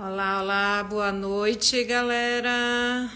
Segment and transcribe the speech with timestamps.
[0.00, 3.10] Olá, olá, boa noite, galera.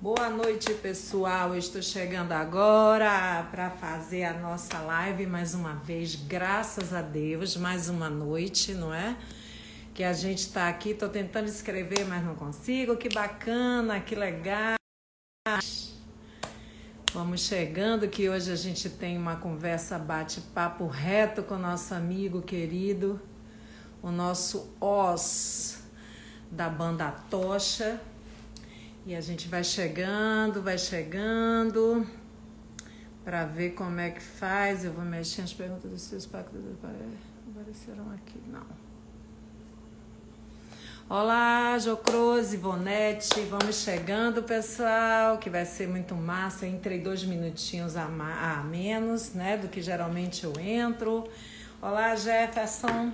[0.00, 1.54] Boa noite, pessoal.
[1.54, 7.90] estou chegando agora para fazer a nossa live mais uma vez, graças a Deus, mais
[7.90, 9.14] uma noite, não é?
[9.92, 12.96] Que a gente está aqui, estou tentando escrever, mas não consigo.
[12.96, 14.76] Que bacana, que legal.
[17.14, 23.20] Vamos chegando que hoje a gente tem uma conversa bate-papo reto com nosso amigo querido,
[24.02, 25.78] o nosso Os
[26.50, 28.00] da banda Tocha.
[29.06, 32.04] E a gente vai chegando, vai chegando
[33.24, 34.84] para ver como é que faz.
[34.84, 38.42] Eu vou mexer as perguntas dos seus pactos apareceram aqui.
[38.50, 38.83] Não.
[41.06, 46.66] Olá, Jocrose, Ivonete, vamos chegando, pessoal, que vai ser muito massa.
[46.66, 51.28] Entrei dois minutinhos a, a menos, né, do que geralmente eu entro.
[51.82, 53.12] Olá, Jefferson.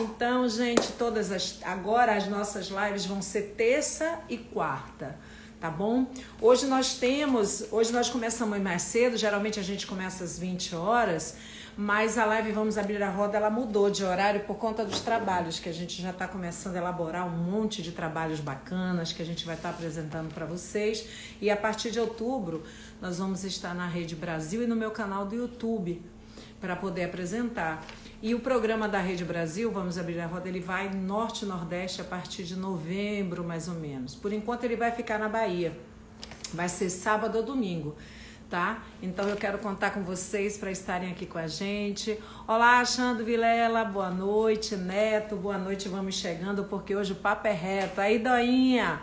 [0.00, 5.18] Então, gente, todas as agora as nossas lives vão ser terça e quarta,
[5.60, 6.06] tá bom?
[6.40, 11.34] Hoje nós temos, hoje nós começamos mais cedo, geralmente a gente começa às 20 horas
[11.76, 15.58] mas a live Vamos Abrir a Roda ela mudou de horário por conta dos trabalhos,
[15.58, 19.24] que a gente já está começando a elaborar um monte de trabalhos bacanas que a
[19.24, 21.06] gente vai estar tá apresentando para vocês.
[21.40, 22.62] E a partir de outubro,
[23.00, 26.02] nós vamos estar na Rede Brasil e no meu canal do YouTube
[26.60, 27.84] para poder apresentar.
[28.22, 32.04] E o programa da Rede Brasil, Vamos Abrir a Roda, ele vai norte nordeste a
[32.04, 34.14] partir de novembro, mais ou menos.
[34.14, 35.76] Por enquanto, ele vai ficar na Bahia.
[36.52, 37.96] Vai ser sábado ou domingo
[38.52, 38.82] tá?
[39.02, 42.22] Então eu quero contar com vocês para estarem aqui com a gente.
[42.46, 47.52] Olá, Xando Vilela, boa noite, Neto, boa noite, vamos chegando porque hoje o papo é
[47.52, 47.98] reto.
[47.98, 49.00] Aí, Doinha,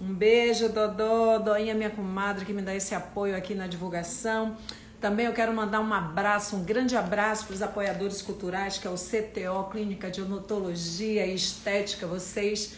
[0.00, 4.56] um beijo, Dodô, Doinha, minha comadre, que me dá esse apoio aqui na divulgação.
[5.00, 8.90] Também eu quero mandar um abraço, um grande abraço para os apoiadores culturais, que é
[8.90, 12.04] o CTO, Clínica de Odontologia e Estética.
[12.04, 12.74] Vocês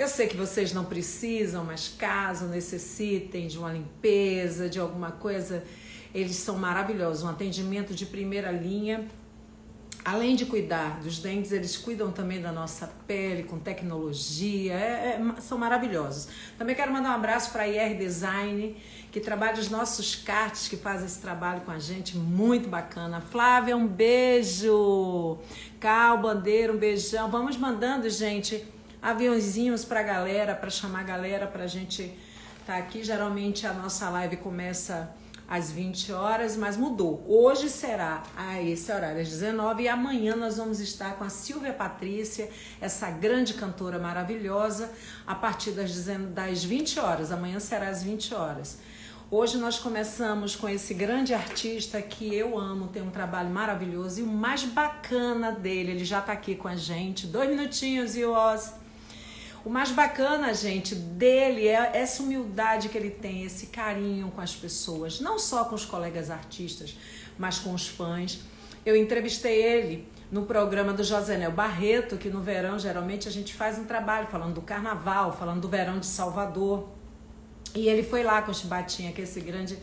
[0.00, 5.62] eu sei que vocês não precisam, mas caso necessitem de uma limpeza, de alguma coisa,
[6.14, 7.22] eles são maravilhosos.
[7.22, 9.06] Um atendimento de primeira linha.
[10.02, 15.40] Além de cuidar dos dentes, eles cuidam também da nossa pele com tecnologia, é, é,
[15.42, 16.28] são maravilhosos.
[16.56, 18.74] Também quero mandar um abraço para a IR Design,
[19.12, 23.20] que trabalha os nossos cartes, que faz esse trabalho com a gente, muito bacana.
[23.20, 25.36] Flávia, um beijo.
[25.78, 27.30] Cal, Bandeira, um beijão.
[27.30, 32.02] Vamos mandando, gente aviãozinhos para galera, para chamar a galera para a gente
[32.60, 33.02] estar tá aqui.
[33.02, 35.14] Geralmente a nossa live começa
[35.48, 37.24] às 20 horas, mas mudou.
[37.26, 41.72] Hoje será a esse horário, às 19 e amanhã nós vamos estar com a Silvia
[41.72, 42.48] Patrícia,
[42.80, 44.92] essa grande cantora maravilhosa,
[45.26, 47.32] a partir das, das 20 horas.
[47.32, 48.78] Amanhã será às 20 horas.
[49.28, 54.22] Hoje nós começamos com esse grande artista que eu amo, tem um trabalho maravilhoso e
[54.24, 57.26] o mais bacana dele, ele já está aqui com a gente.
[57.26, 58.79] Dois minutinhos e o Oz.
[59.62, 64.56] O mais bacana, gente, dele é essa humildade que ele tem, esse carinho com as
[64.56, 66.96] pessoas, não só com os colegas artistas,
[67.38, 68.40] mas com os fãs.
[68.86, 73.78] Eu entrevistei ele no programa do Josenel Barreto, que no verão geralmente a gente faz
[73.78, 76.88] um trabalho falando do carnaval, falando do verão de Salvador.
[77.74, 79.76] E ele foi lá com o Chibatinha, que é esse grande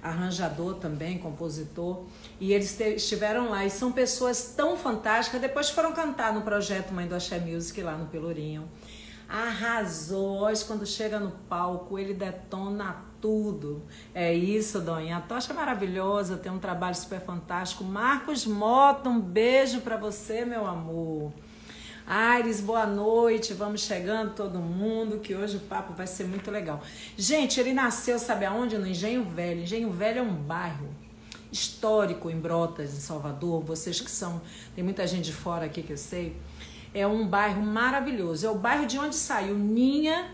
[0.00, 2.04] arranjador também, compositor,
[2.38, 5.40] e eles estiveram lá e são pessoas tão fantásticas.
[5.40, 8.68] Depois foram cantar no projeto Mãe do Axé Music lá no Pelourinho
[9.28, 10.40] arrasou.
[10.40, 13.82] Hoje, quando chega no palco, ele detona tudo.
[14.14, 15.18] É isso, Donha.
[15.18, 17.84] A tocha é maravilhosa, tem um trabalho super fantástico.
[17.84, 21.32] Marcos Mota, um beijo para você, meu amor.
[22.06, 23.52] Aires, boa noite.
[23.52, 26.80] Vamos chegando todo mundo, que hoje o papo vai ser muito legal.
[27.18, 28.78] Gente, ele nasceu, sabe aonde?
[28.78, 29.60] No Engenho Velho.
[29.60, 30.88] Engenho Velho é um bairro
[31.52, 33.62] histórico em Brotas, em Salvador.
[33.62, 34.40] Vocês que são,
[34.74, 36.34] tem muita gente de fora aqui que eu sei
[36.94, 38.46] é um bairro maravilhoso.
[38.46, 40.30] É o bairro de onde saiu Ninha,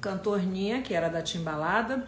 [0.00, 2.06] cantor Ninha, que era da Timbalada,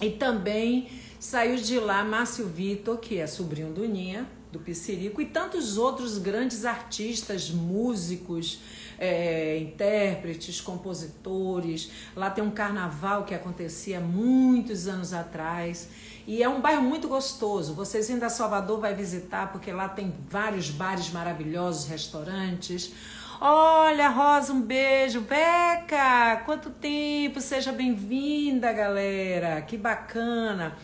[0.00, 0.88] e também
[1.18, 6.18] saiu de lá Márcio Vitor, que é sobrinho do Ninha, do Piscirico, e tantos outros
[6.18, 8.60] grandes artistas, músicos,
[8.98, 11.90] é, intérpretes, compositores.
[12.14, 15.88] Lá tem um carnaval que acontecia muitos anos atrás.
[16.26, 17.72] E é um bairro muito gostoso.
[17.72, 22.92] Vocês indo a Salvador vai visitar porque lá tem vários bares maravilhosos, restaurantes.
[23.40, 25.20] Olha, Rosa, um beijo.
[25.20, 27.40] Beca, quanto tempo!
[27.40, 29.62] Seja bem-vinda, galera.
[29.62, 30.76] Que bacana.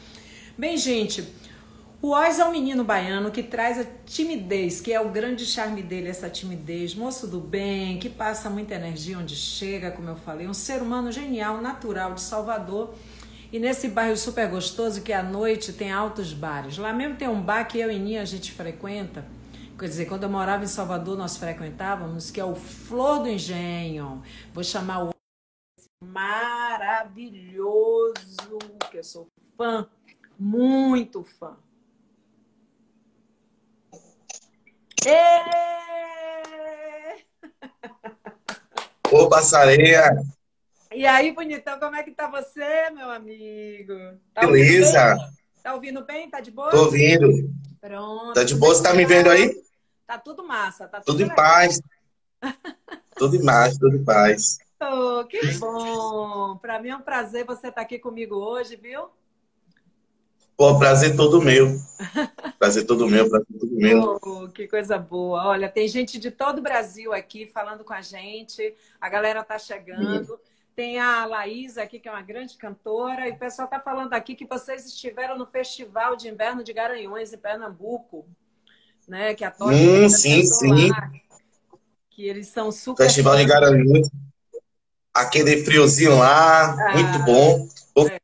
[0.57, 1.27] Bem, gente,
[2.01, 5.83] o Oz é um menino baiano que traz a timidez, que é o grande charme
[5.83, 10.47] dele, essa timidez, moço do bem, que passa muita energia onde chega, como eu falei,
[10.47, 12.95] um ser humano genial, natural de Salvador
[13.53, 16.79] E nesse bairro super gostoso, que à noite tem altos bares.
[16.79, 19.27] Lá mesmo tem um bar que eu e Ninha a gente frequenta.
[19.79, 24.23] Quer dizer, quando eu morava em Salvador, nós frequentávamos, que é o Flor do Engenho.
[24.55, 25.11] Vou chamar o
[26.03, 27.39] maravilhoso,
[28.91, 29.29] que eu sou
[29.59, 29.87] fã,
[30.39, 31.55] muito fã.
[39.11, 40.09] Ô, passareia!
[40.95, 43.95] E aí, bonitão, como é que tá você, meu amigo?
[44.35, 45.15] Tá Beleza.
[45.15, 46.29] Ouvindo tá ouvindo bem?
[46.29, 46.71] Tá de boa?
[46.71, 47.51] Tô ouvindo.
[47.81, 48.35] Pronto.
[48.35, 48.75] Tá de boa?
[48.75, 49.63] Você tá me vendo aí?
[50.07, 50.89] Tá tudo massa.
[50.89, 51.81] Tá tudo, tudo em paz.
[53.17, 54.59] tudo em paz, tudo em paz.
[54.81, 56.57] Oh, que bom!
[56.57, 59.09] Para mim é um prazer você estar tá aqui comigo hoje, viu?
[60.57, 61.77] Pô, prazer todo meu.
[62.59, 64.19] Prazer todo meu, prazer todo meu.
[64.23, 65.47] Oh, que coisa boa.
[65.47, 68.75] Olha, tem gente de todo o Brasil aqui falando com a gente.
[69.01, 70.39] A galera tá chegando.
[70.75, 73.29] Tem a Laísa aqui, que é uma grande cantora.
[73.29, 77.33] E o pessoal tá falando aqui que vocês estiveram no Festival de Inverno de Garanhuns,
[77.33, 78.27] em Pernambuco.
[79.07, 79.35] Né?
[79.35, 80.91] Que a Tocha hum, sim, sim.
[80.91, 81.11] Lá,
[82.11, 83.05] que eles são super.
[83.05, 84.09] Festival de Garanhuns.
[85.13, 87.69] Aquele friozinho lá, ah, muito bom.
[88.09, 88.19] É.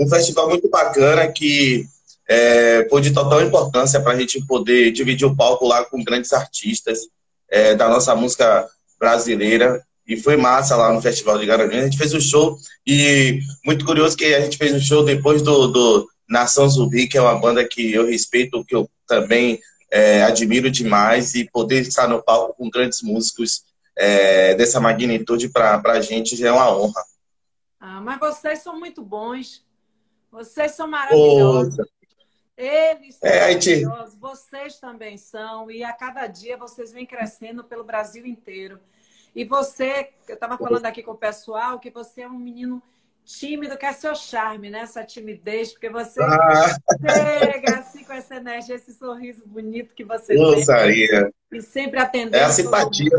[0.00, 1.86] Um festival muito bacana que
[2.28, 6.32] é, foi de total importância para a gente poder dividir o palco lá com grandes
[6.32, 7.06] artistas
[7.48, 8.68] é, da nossa música
[8.98, 9.84] brasileira.
[10.06, 11.76] E foi massa lá no Festival de Garanhuns.
[11.76, 15.40] A gente fez um show e muito curioso que a gente fez um show depois
[15.42, 19.60] do, do Nação Zumbi, que é uma banda que eu respeito, que eu também
[19.90, 21.34] é, admiro demais.
[21.34, 23.64] E poder estar no palco com grandes músicos
[23.96, 27.02] é, dessa magnitude para a gente já é uma honra.
[27.80, 29.64] Ah, mas vocês são muito bons.
[30.30, 31.76] Vocês são maravilhosos.
[32.56, 37.82] Eles são é, maravilhosos, vocês também são, e a cada dia vocês vêm crescendo pelo
[37.82, 38.78] Brasil inteiro.
[39.34, 42.82] E você, eu estava falando aqui com o pessoal, que você é um menino
[43.24, 44.80] tímido, que é seu charme, né?
[44.80, 46.76] Essa timidez, porque você ah.
[47.00, 51.30] chega assim com essa energia, esse sorriso bonito que você Gostaria.
[51.50, 51.58] tem.
[51.58, 52.36] E sempre atendendo.
[52.36, 53.18] É a simpatia.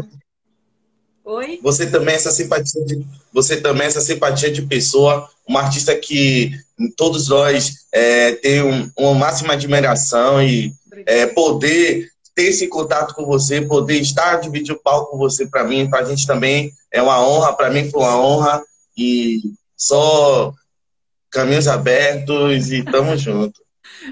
[1.25, 1.59] Oi?
[1.63, 3.03] Você também é essa simpatia de,
[3.33, 6.51] você também é essa simpatia de pessoa, uma artista que
[6.95, 10.71] todos nós é, tem um, uma máxima admiração e
[11.07, 15.63] é, poder ter esse contato com você, poder estar dividir o palco com você, para
[15.63, 18.63] mim, para a gente também é uma honra, para mim foi uma honra
[18.97, 19.41] e
[19.75, 20.53] só
[21.31, 23.63] caminhos abertos e tamo junto.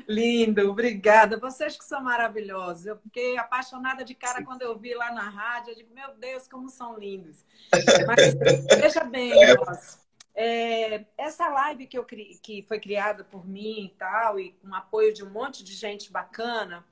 [0.08, 1.38] Lindo, obrigada.
[1.38, 2.86] Vocês que são maravilhosos.
[2.86, 5.72] Eu fiquei apaixonada de cara quando eu vi lá na rádio.
[5.72, 7.46] Eu digo, meu Deus, como são lindos.
[8.08, 8.34] Mas
[8.80, 10.00] veja bem, nossa,
[10.36, 15.14] é, essa live que, eu, que foi criada por mim e tal, e com apoio
[15.14, 16.84] de um monte de gente bacana,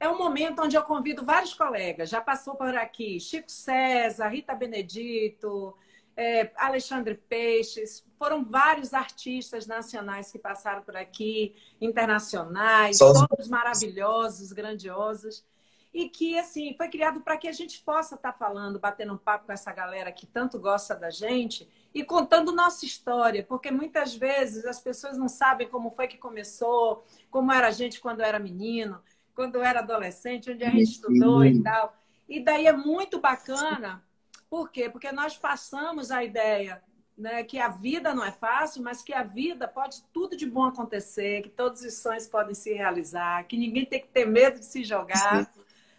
[0.00, 2.08] é um momento onde eu convido vários colegas.
[2.08, 5.76] Já passou por aqui Chico César, Rita Benedito,
[6.16, 13.26] é, Alexandre Peixes, foram vários artistas nacionais que passaram por aqui, internacionais, Só...
[13.26, 15.44] todos maravilhosos, grandiosos,
[15.92, 19.18] e que, assim, foi criado para que a gente possa estar tá falando, batendo um
[19.18, 24.14] papo com essa galera que tanto gosta da gente e contando nossa história, porque muitas
[24.14, 28.38] vezes as pessoas não sabem como foi que começou, como era a gente quando era
[28.38, 29.02] menino,
[29.34, 31.96] quando era adolescente, onde a gente estudou e tal.
[32.28, 34.02] E daí é muito bacana
[34.50, 34.90] por quê?
[34.90, 36.82] Porque nós passamos a ideia
[37.16, 40.64] né, que a vida não é fácil, mas que a vida pode tudo de bom
[40.64, 44.64] acontecer, que todos os sonhos podem se realizar, que ninguém tem que ter medo de
[44.64, 45.48] se jogar,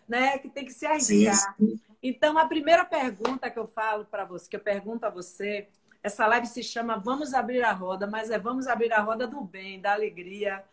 [0.05, 1.55] né, que tem que se arriscar.
[1.57, 1.79] Sim.
[2.03, 5.69] Então, a primeira pergunta que eu falo para você, que eu pergunto a você,
[6.03, 9.39] essa live se chama Vamos Abrir a Roda, mas é Vamos Abrir a Roda do
[9.41, 10.63] bem, da alegria,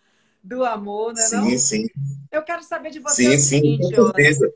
[0.49, 1.21] do amor, né?
[1.23, 1.59] Sim, não?
[1.59, 1.87] sim.
[2.33, 4.51] Eu quero saber de você sim, o seguinte, sim, com certeza.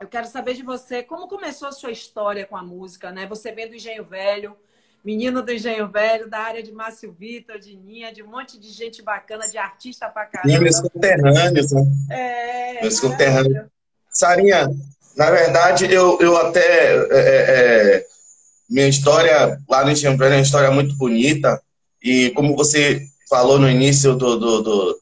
[0.00, 3.26] Eu quero saber de você como começou a sua história com a música, né?
[3.26, 4.56] Você vem do Engenho Velho,
[5.04, 8.70] menino do Engenho Velho, da área de Márcio Vitor, de Ninha, de um monte de
[8.70, 10.60] gente bacana, de artista pra caramba.
[10.60, 11.82] Meus conterrâneos, né?
[12.10, 12.82] É.
[12.82, 13.66] Meus conterrâneos.
[14.10, 14.68] Sarinha,
[15.16, 16.96] na verdade, eu, eu até.
[16.96, 18.06] É, é, é,
[18.68, 21.62] minha história lá no Engenho Velho é uma história muito bonita.
[22.02, 25.00] E como você falou no início do, do, do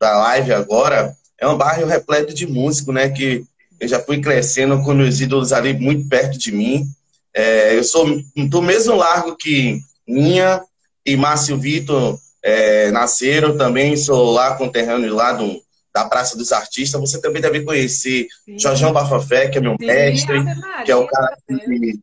[0.00, 3.10] da live agora, é um bairro repleto de músicos, né?
[3.10, 3.44] Que
[3.78, 6.86] eu já fui crescendo com os ídolos ali muito perto de mim.
[7.34, 8.06] É, eu sou
[8.48, 10.62] do mesmo largo que Ninha
[11.04, 15.62] e Márcio Vitor é, nasceram, também sou lá conterrâneo lá do,
[15.94, 17.00] da Praça dos Artistas.
[17.00, 18.58] Você também deve conhecer Sim.
[18.58, 20.38] Jorjão Bafafé, que é meu Sim, mestre,
[20.84, 22.00] que é o cara que,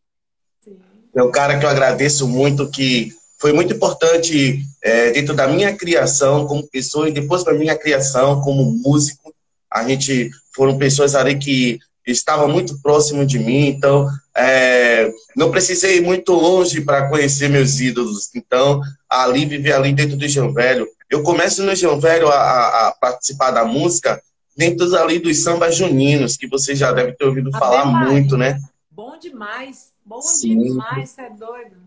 [1.16, 5.76] é o cara que eu agradeço muito, que foi muito importante é, dentro da minha
[5.76, 9.34] criação como pessoa e depois da minha criação como músico.
[9.72, 15.98] A gente foram pessoas ali que estava muito próximo de mim, então é, não precisei
[15.98, 18.30] ir muito longe para conhecer meus ídolos.
[18.34, 20.88] Então, ali, viver ali dentro do João Velho.
[21.10, 24.22] Eu começo no João Velho a, a, participar da música
[24.56, 28.60] dentro ali dos sambas juninos, que você já deve ter ouvido falar muito, né?
[28.90, 30.64] Bom demais, bom Sim.
[30.64, 31.87] demais, você é doido.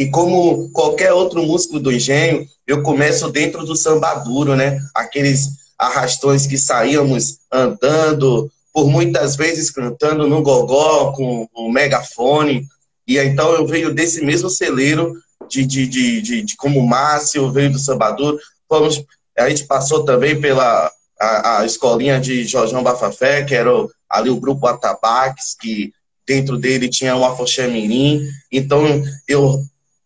[0.00, 4.80] E como qualquer outro músico do engenho, eu começo dentro do samba duro, né?
[4.94, 12.66] Aqueles arrastões que saíamos andando, por muitas vezes cantando no gogó com o megafone.
[13.06, 15.12] E então eu venho desse mesmo celeiro
[15.46, 18.38] de, de, de, de, de como Márcio, veio do Sambaduro.
[18.66, 19.04] Fomos,
[19.36, 20.90] a gente passou também pela
[21.20, 25.92] a, a escolinha de Jorjão Bafafé, que era o, ali o grupo Atabaques, que
[26.26, 28.26] dentro dele tinha o Afoxé Mirim.
[28.50, 29.62] Então eu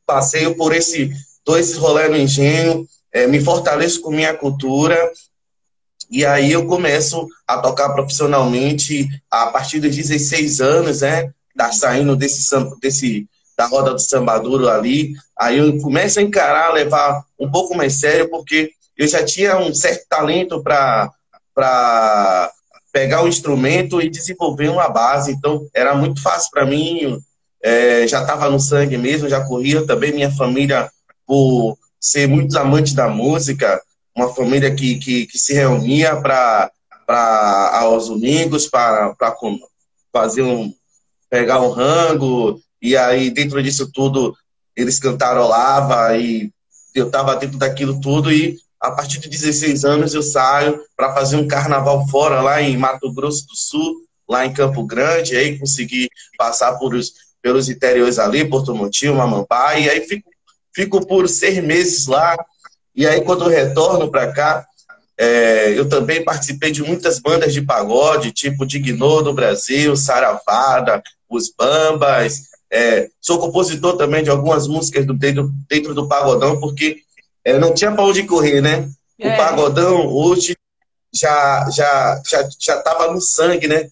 [0.07, 1.11] passei por esse
[1.45, 4.99] dois rolê no engenho, é, me fortaleço com minha cultura
[6.11, 11.31] e aí eu começo a tocar profissionalmente a partir dos 16 anos, né?
[11.57, 12.49] Tá saindo desse,
[12.81, 15.15] desse da roda do sambaduro ali.
[15.39, 19.75] Aí eu começo a encarar, levar um pouco mais sério, porque eu já tinha um
[19.75, 21.11] certo talento para
[22.93, 25.33] pegar o instrumento e desenvolver uma base.
[25.33, 27.19] Então era muito fácil para mim.
[27.67, 29.87] É, já estava no sangue mesmo, já corria.
[29.87, 30.91] Também minha família
[31.27, 33.81] por ser muito amante da música
[34.15, 36.71] uma família que, que, que se reunia para
[37.73, 39.15] aos domingos para
[40.13, 40.73] fazer um
[41.29, 42.61] pegar um rango.
[42.81, 44.37] E aí dentro disso tudo
[44.77, 46.53] eles cantarolavam e
[46.95, 48.33] eu estava dentro daquilo tudo.
[48.33, 52.77] E a partir de 16 anos eu saio para fazer um carnaval fora lá em
[52.77, 57.13] Mato Grosso do Sul, lá em Campo Grande, aí consegui passar por os,
[57.45, 60.31] pelos interiores ali, Porto Montinho, Mamambá, e aí fico,
[60.75, 62.35] fico por seis meses lá,
[62.97, 64.65] e aí, quando retorno para cá,
[65.19, 71.53] é, eu também participei de muitas bandas de pagode, tipo Dignô do Brasil, Saravada, Os
[71.53, 72.43] Bambas.
[72.71, 76.99] É, sou compositor também de algumas músicas do, dentro, dentro do pagodão, porque
[77.45, 78.89] é, não tinha para onde correr, né?
[79.21, 79.37] O é.
[79.37, 80.57] pagodão hoje
[81.13, 83.89] já já já já estava no sangue, né?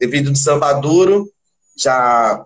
[0.00, 1.30] Devido do samba duro,
[1.76, 2.44] já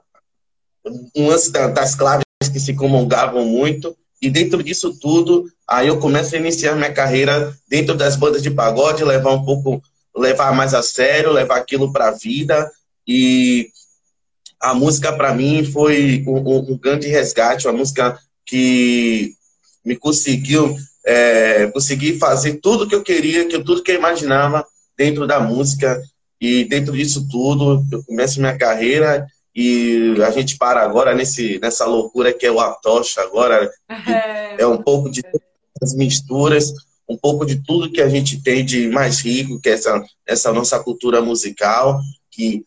[1.15, 3.97] um lance das claves que se comungavam muito.
[4.21, 8.51] E dentro disso tudo, aí eu começo a iniciar minha carreira dentro das bandas de
[8.51, 9.83] pagode, levar um pouco,
[10.17, 12.71] levar mais a sério, levar aquilo para a vida.
[13.07, 13.69] E
[14.61, 19.35] a música para mim foi um, um, grande resgate, uma música que
[19.85, 24.65] me conseguiu é, conseguir fazer tudo que eu queria, que tudo que eu imaginava
[24.97, 26.01] dentro da música.
[26.41, 31.85] E dentro disso tudo, eu começo minha carreira e a gente para agora nesse, nessa
[31.85, 35.23] loucura que é o Atocha agora, é, é um pouco de
[35.83, 36.73] as misturas,
[37.09, 40.53] um pouco de tudo que a gente tem de mais rico, que é essa, essa
[40.53, 42.65] nossa cultura musical, que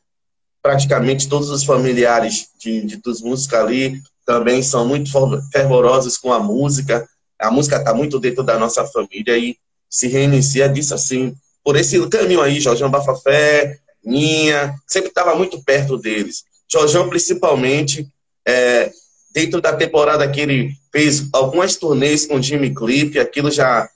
[0.61, 5.11] praticamente todos os familiares de, de dos músicos ali também são muito
[5.51, 7.07] fervorosos com a música,
[7.39, 9.55] a música está muito dentro da nossa família e
[9.89, 15.97] se reinicia disso assim, por esse caminho aí, Jorge Bafafé, Ninha, sempre estava muito perto
[15.97, 16.43] deles.
[16.71, 18.07] Jorjão, principalmente,
[18.47, 18.91] é,
[19.33, 23.87] dentro da temporada que ele fez algumas turnês com Jimmy Cliff, aquilo já,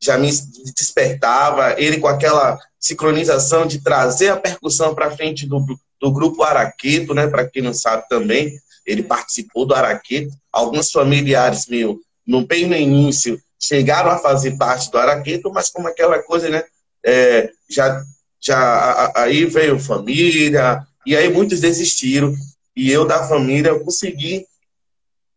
[0.00, 0.30] já me
[0.76, 1.74] despertava.
[1.80, 5.64] Ele com aquela sincronização de trazer a percussão para frente do,
[6.00, 7.26] do grupo Araqueto, né?
[7.26, 10.32] Para quem não sabe também, ele participou do Araqueto.
[10.52, 15.88] Alguns familiares meus, no bem no início, chegaram a fazer parte do Araqueto, mas como
[15.88, 16.62] aquela coisa, né?
[17.04, 18.02] É, já,
[18.40, 22.34] já aí veio família, e aí muitos desistiram.
[22.76, 24.46] E eu, da família, eu consegui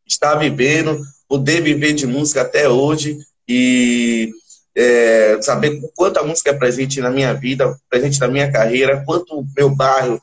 [0.06, 4.32] estar vivendo, poder viver de música até hoje e
[4.76, 9.04] é, saber o quanto a música é presente na minha vida, presente na minha carreira,
[9.06, 10.22] quanto o meu bairro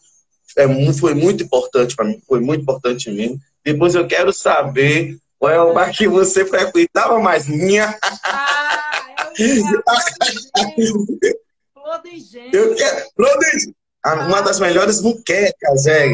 [0.56, 3.38] é, foi muito importante para mim, foi muito importante mim.
[3.64, 7.98] Depois eu quero saber qual é o bar que você frequentava mais minha.
[8.02, 9.82] Ah, eu
[11.74, 12.54] Flor do Engenho.
[12.54, 13.06] Eu quero.
[13.16, 13.44] Flor do
[14.04, 16.10] Uma das melhores muquecas, é.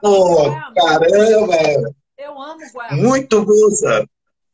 [0.00, 1.56] Pô, caramba!
[2.18, 2.96] Eu amo Guaiabá.
[2.96, 4.06] Muito boa.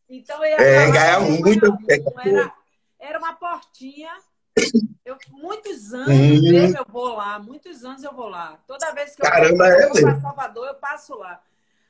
[0.08, 1.78] Então, eu é, muito.
[2.22, 2.52] Era,
[3.00, 4.10] era uma portinha.
[5.04, 6.74] Eu, muitos anos hum.
[6.78, 8.58] eu vou lá, muitos anos eu vou lá.
[8.66, 11.42] Toda vez que eu Caramba, é, vou para Salvador, eu passo lá.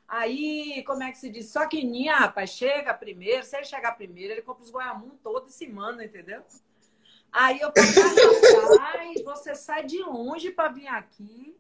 [0.09, 1.49] Aí, como é que se diz?
[1.49, 3.45] Só que Ninha, rapaz, chega primeiro.
[3.45, 6.43] Se ele chegar primeiro, ele compra os Guaiamum todo e se manda, entendeu?
[7.35, 11.57] Aí eu falei, rapaz, você sai de longe para vir aqui.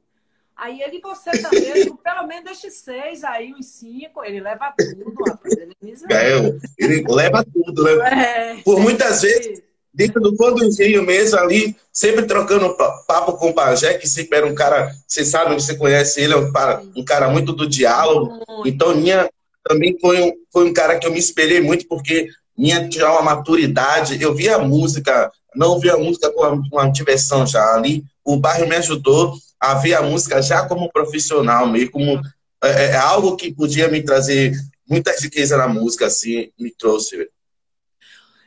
[0.57, 5.53] Aí ele, você também, pelo menos deixe seis, aí uns cinco, ele leva tudo, rapaz.
[5.53, 5.75] Ele,
[6.11, 7.93] é, ele leva tudo, né?
[8.23, 12.77] É, Por muitas vezes, dentro do condomínio mesmo ali, sempre trocando
[13.09, 16.37] papo com o Pajé, que sempre era um cara, você sabe, você conhece ele, é
[16.37, 18.45] um cara, um cara muito do diálogo.
[18.65, 19.29] Então, minha
[19.65, 23.23] também foi um, foi um cara que eu me espelhei muito, porque minha tinha uma
[23.23, 28.37] maturidade, eu via a música, não via a música com uma, diversão já ali, o
[28.37, 32.21] bairro me ajudou a ver a música já como profissional, meio como
[32.63, 34.53] é, é, é algo que podia me trazer
[34.89, 37.29] muita riqueza na música, assim, me trouxe.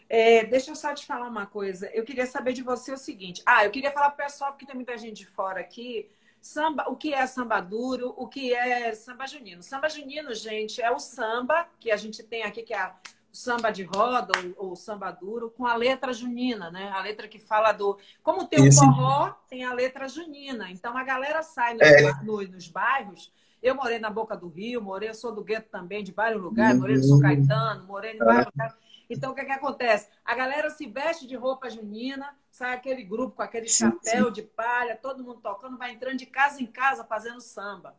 [0.09, 1.89] É, deixa eu só te falar uma coisa.
[1.93, 3.41] Eu queria saber de você o seguinte.
[3.45, 6.09] Ah, eu queria falar para o pessoal, porque tem muita gente de fora aqui.
[6.39, 9.61] Samba, o que é samba duro, o que é samba junino.
[9.61, 12.91] Samba junino, gente, é o samba que a gente tem aqui, que é o
[13.37, 16.89] samba de roda ou, ou samba duro, com a letra junina, né?
[16.91, 17.97] A letra que fala do.
[18.23, 20.71] Como tem o forró, tem a letra junina.
[20.71, 22.23] Então a galera sai nos, é.
[22.23, 23.31] no, nos bairros.
[23.61, 26.79] Eu morei na Boca do Rio, morei, eu sou do gueto também, de vários lugares,
[26.79, 28.75] morei no São Caetano, morei em vários lugares.
[29.09, 30.09] Então, o que, que acontece?
[30.23, 34.31] A galera se veste de roupa junina, sai aquele grupo com aquele sim, chapéu sim.
[34.31, 37.95] de palha, todo mundo tocando, vai entrando de casa em casa fazendo samba.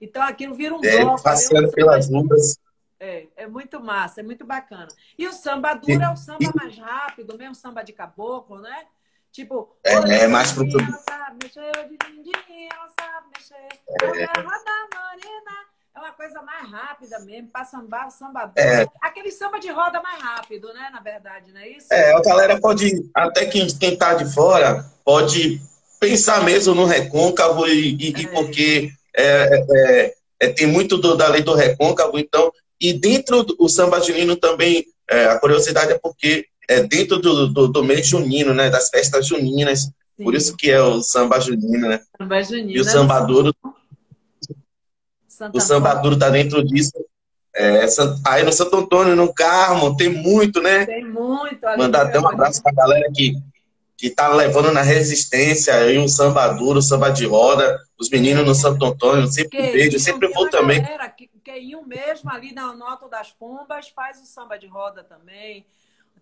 [0.00, 1.22] Então, aquilo vira um é, bloco.
[1.22, 2.58] Passeando pelas ruas.
[3.00, 4.88] É, é muito massa, é muito bacana.
[5.18, 8.84] E o samba duro é o samba mais rápido, mesmo samba de caboclo, né?
[9.32, 13.68] Tipo, é, é mais pro Ela sabe mexer, ela sabe mexer.
[14.02, 15.60] É.
[15.94, 18.86] É uma coisa mais rápida mesmo, para sambar, samba é.
[19.00, 20.90] Aquele samba de roda mais rápido, né?
[20.92, 21.92] Na verdade, não é isso?
[21.92, 25.60] É, a galera pode, até quem, quem tá de fora, pode
[25.98, 28.20] pensar mesmo no recôncavo e, e, é.
[28.20, 33.42] e porque é, é, é, tem muito do, da lei do recôncavo, então, e dentro
[33.42, 38.06] do samba junino também, é, a curiosidade é porque é dentro do, do, do mês
[38.06, 38.70] junino, né?
[38.70, 39.80] Das festas juninas,
[40.16, 40.24] Sim.
[40.24, 42.00] por isso que é o samba junino, né?
[42.16, 42.70] Samba junino.
[42.70, 43.54] E o samba duro
[45.40, 46.92] Santa o samba duro tá dentro disso.
[47.56, 47.86] É,
[48.26, 50.84] aí no Santo Antônio, no Carmo, tem muito, né?
[50.84, 51.58] Tem muito.
[51.78, 53.32] Mandar até um abraço pra galera que,
[53.96, 57.80] que tá levando na resistência aí um samba duro, samba de roda.
[58.00, 60.80] Os meninos no Santo Antônio, sempre que vejo, sempre vou também.
[60.80, 65.66] Galera, que, que mesmo ali na Nota das Pombas faz o samba de roda também.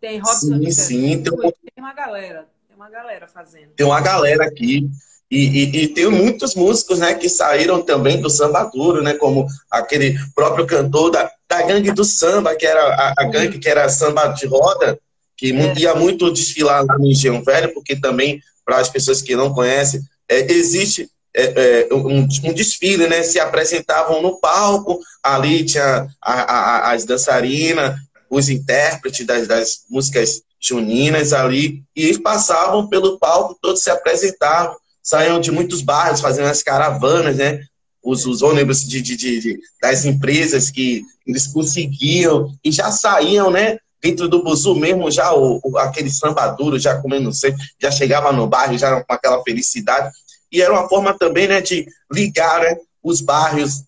[0.01, 1.23] Tem Robson sim, sim.
[1.23, 3.71] Tem, tem uma galera, tem uma galera fazendo.
[3.77, 4.91] Tem uma galera aqui.
[5.31, 9.47] E, e, e, tem muitos músicos né, que saíram também do samba duro, né, como
[9.71, 13.89] aquele próprio cantor da, da gangue do samba, que era a, a gangue que era
[13.91, 14.99] samba de roda,
[15.37, 15.79] que é.
[15.79, 20.01] ia muito desfilar lá no Engenho Velho, porque também, para as pessoas que não conhecem,
[20.29, 21.11] é, existe
[21.43, 23.23] é, é um, um, desfile, né?
[23.23, 27.97] Se apresentavam no palco, ali tinha a, a, as dançarinas,
[28.31, 34.77] os intérpretes das, das músicas juninas ali, e passavam pelo palco, todos se apresentavam
[35.09, 37.63] saíam de muitos bairros fazendo as caravanas, né?
[38.03, 43.79] Os, os ônibus de, de, de, das empresas que eles conseguiam e já saíam, né?
[44.03, 48.31] Dentro do buzu mesmo, já o, o, aquele samba duro, já comendo sempre, já chegava
[48.33, 50.15] no bairro, já com aquela felicidade.
[50.51, 53.83] E era uma forma também, né, de ligar né, os bairros,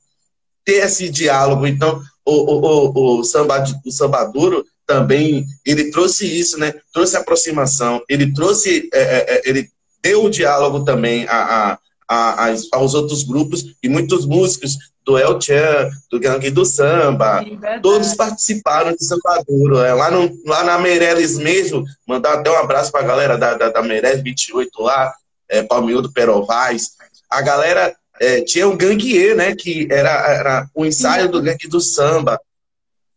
[0.65, 1.67] ter esse diálogo.
[1.67, 6.75] Então, o, o, o, o, samba, o samba duro também, ele trouxe isso, né?
[6.93, 9.69] Trouxe aproximação, ele trouxe, é, é, é ele
[10.03, 15.41] deu o diálogo também a, a, a, aos outros grupos e muitos músicos do El
[15.41, 17.45] Chan, do Gangue do Samba,
[17.83, 19.79] todos participaram de Samba Duro.
[19.79, 23.55] É, lá, no, lá na Meireles mesmo, mandar até um abraço para a galera da,
[23.55, 25.13] da, da Meireles 28 lá,
[25.51, 26.93] é, Palmildo Perovais.
[27.29, 31.31] A galera é, tinha um gangue, né, que era, era o ensaio Sim.
[31.31, 32.41] do Gangue do Samba.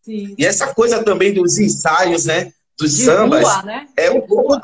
[0.01, 0.35] Sim.
[0.37, 3.87] E essa coisa também dos ensaios, né, dos de sambas, rua, né?
[3.95, 4.59] é um pouco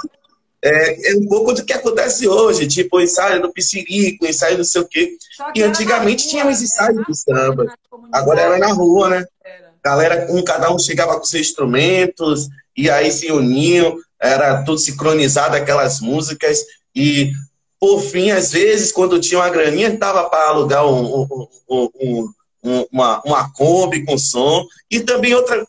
[0.61, 4.57] é, é, um pouco do que acontece hoje, tipo o ensaio do Psirico, o ensaio
[4.57, 5.15] do sei o quê.
[5.55, 7.03] E antigamente rua, tinha os ensaios né?
[7.07, 7.73] do samba.
[8.11, 9.25] Agora era na rua, né?
[9.43, 9.73] Era.
[9.83, 15.55] Galera, um, cada um chegava com seus instrumentos, e aí se uniam, era tudo sincronizado,
[15.55, 16.59] aquelas músicas.
[16.93, 17.31] E,
[17.79, 21.27] por fim, às vezes, quando tinha uma graninha, dava para alugar um,
[21.69, 24.65] um, um, uma, uma Kombi com som.
[24.91, 25.65] E também outra,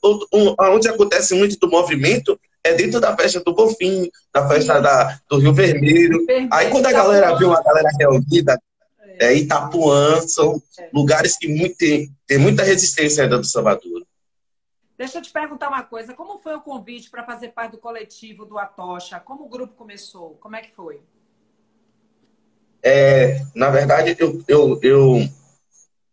[0.58, 5.38] onde acontece muito do movimento é dentro da festa do Bofim, da festa da, do
[5.38, 6.26] Rio Vermelho.
[6.26, 6.48] Vermelho.
[6.52, 8.60] Aí quando a galera viu uma galera reunida,
[9.18, 10.90] é, é Itapuã, são é.
[10.92, 14.04] lugares que muito, tem, tem muita resistência ainda do Salvador.
[14.98, 16.12] Deixa eu te perguntar uma coisa.
[16.12, 19.18] Como foi o convite para fazer parte do coletivo do Atocha?
[19.20, 20.36] Como o grupo começou?
[20.40, 21.00] Como é que foi?
[22.82, 25.28] É, na verdade, eu, eu, eu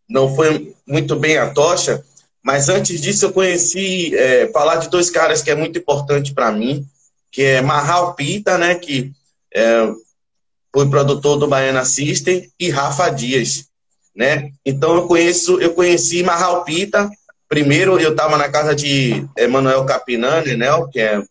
[0.10, 2.04] não foi muito bem a tocha,
[2.44, 6.52] mas antes disso, eu conheci, é, falar de dois caras que é muito importante para
[6.52, 6.88] mim,
[7.32, 9.12] que é Marral Pita, né, que
[9.54, 9.92] é,
[10.74, 13.66] foi produtor do Baiana System, e Rafa Dias,
[14.16, 14.52] né?
[14.66, 17.10] Então eu conheço, eu conheci Marral Pita.
[17.48, 21.22] Primeiro eu estava na casa de Emanuel Capinani, né, que é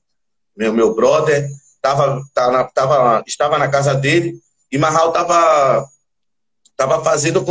[0.56, 1.48] meu meu brother,
[1.82, 5.88] tava, tava, tava, estava na casa dele e Marral estava
[6.76, 7.42] tava fazendo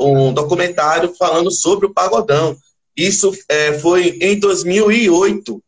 [0.00, 2.56] um documentário falando sobre o pagodão.
[2.96, 5.62] Isso é, foi em 2008.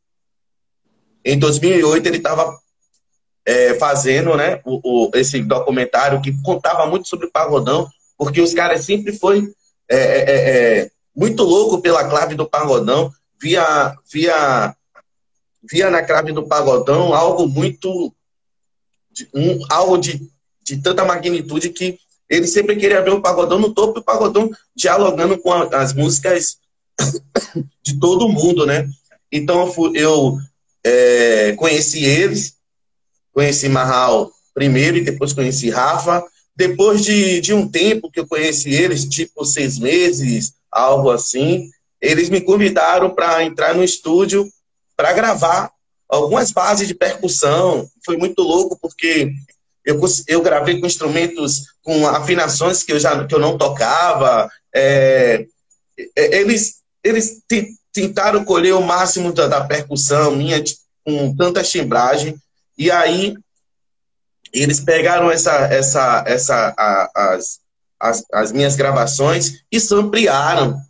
[1.24, 2.56] Em 2008 ele estava
[3.44, 8.54] é, fazendo né, o, o, esse documentário que contava muito sobre o pagodão, porque os
[8.54, 9.52] caras sempre foi
[9.88, 14.74] é, é, é, é muito louco pela clave do pagodão, via, via,
[15.68, 18.14] via na clave do pagodão algo muito
[19.32, 20.28] um, algo de,
[20.64, 21.98] de tanta magnitude que
[22.28, 25.92] ele sempre queria ver o pagodão no topo e o pagodão dialogando com a, as
[25.92, 26.56] músicas
[27.82, 28.88] de todo mundo, né?
[29.30, 30.38] Então eu, fui, eu
[30.82, 32.54] é, conheci eles,
[33.32, 36.24] conheci Marral primeiro e depois conheci Rafa.
[36.56, 41.68] Depois de, de um tempo que eu conheci eles, tipo seis meses, algo assim,
[42.00, 44.48] eles me convidaram para entrar no estúdio
[44.96, 45.72] para gravar
[46.08, 47.88] algumas bases de percussão.
[48.04, 49.32] Foi muito louco porque
[49.84, 54.50] eu, eu gravei com instrumentos com afinações que eu já que eu não tocava.
[54.74, 55.46] É,
[56.16, 57.42] é eles eles
[57.92, 60.62] tentaram colher o máximo da, da percussão minha
[61.04, 62.34] com tanta timbragem
[62.76, 63.34] e aí
[64.54, 67.58] eles pegaram essa, essa, essa, a, as,
[67.98, 70.80] as, as, minhas gravações e ampliaram.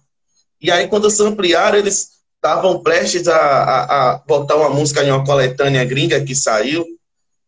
[0.61, 5.25] E aí, quando ampliaram, eles estavam prestes a, a, a, botar uma música em uma
[5.25, 6.85] coletânea gringa que saiu.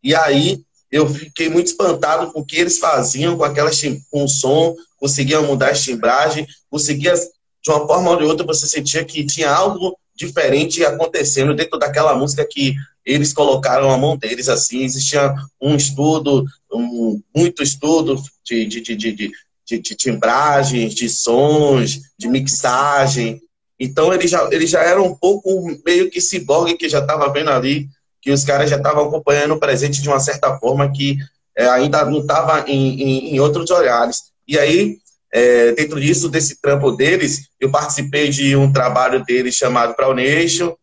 [0.03, 4.29] E aí, eu fiquei muito espantado com o que eles faziam com aquelas com o
[4.29, 9.25] som, conseguiam mudar a timbragem, conseguia, de uma forma ou de outra, você sentia que
[9.25, 14.83] tinha algo diferente acontecendo dentro daquela música que eles colocaram a mão deles assim.
[14.83, 19.33] Existia um estudo, um, muito estudo de, de, de, de, de,
[19.79, 23.40] de timbragens, de sons, de mixagem.
[23.79, 27.51] Então ele já, ele já era um pouco meio que ciborgue que já estava vendo
[27.51, 27.88] ali,
[28.27, 31.17] que os caras já estavam acompanhando o presente de uma certa forma que
[31.57, 34.33] é, ainda não estava em, em, em, outros olhares.
[34.49, 34.99] E aí,
[35.33, 40.75] é, dentro disso, desse trampo deles, eu participei de um trabalho deles chamado Nation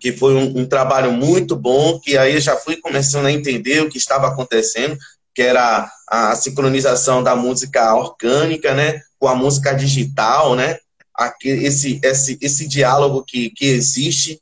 [0.00, 3.82] que foi um, um, trabalho muito bom, que aí eu já fui começando a entender
[3.82, 4.96] o que estava acontecendo,
[5.34, 10.78] que era a, a sincronização da música orgânica, né, com a música digital, né,
[11.14, 14.40] Aqui, esse, esse, esse diálogo que, que existe,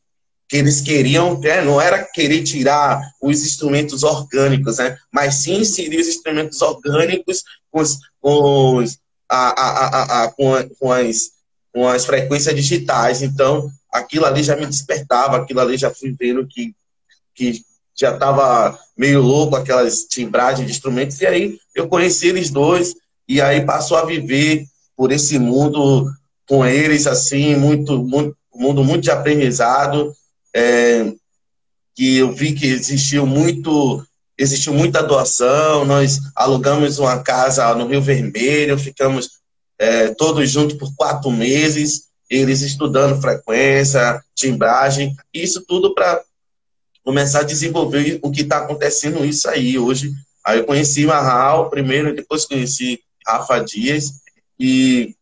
[0.52, 5.98] que eles queriam, né, não era querer tirar os instrumentos orgânicos, né, mas sim inserir
[5.98, 11.30] os instrumentos orgânicos com, os, com, os, a, a, a, com, com, as,
[11.72, 13.22] com as frequências digitais.
[13.22, 16.74] Então, aquilo ali já me despertava, aquilo ali já fui vendo que,
[17.34, 17.62] que
[17.98, 22.94] já estava meio louco, aquelas timbragens de instrumentos, e aí eu conheci eles dois,
[23.26, 26.12] e aí passou a viver por esse mundo
[26.46, 30.14] com eles, assim, muito, muito mundo muito de aprendizado,
[30.54, 31.12] é,
[31.94, 34.04] que eu vi que existiu muito,
[34.36, 39.30] existiu muita doação, nós alugamos uma casa no Rio Vermelho, ficamos
[39.78, 46.22] é, todos juntos por quatro meses, eles estudando frequência, timbragem, isso tudo para
[47.04, 50.12] começar a desenvolver o que está acontecendo isso aí hoje.
[50.44, 54.22] Aí eu conheci Marral primeiro, depois conheci Rafa Dias,
[54.58, 55.14] e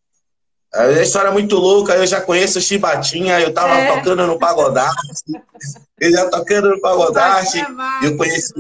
[0.72, 3.92] a história é muito louca, eu já conheço o Chibatinha, eu estava é.
[3.92, 4.96] tocando no Pagodarte,
[6.00, 8.54] eu já tocando no Pagodarte, é eu conheci...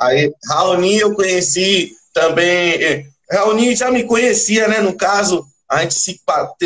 [0.00, 2.74] Aí, Raoni eu conheci também...
[2.74, 6.20] Eh, Raoni já me conhecia, né, no caso, a gente se,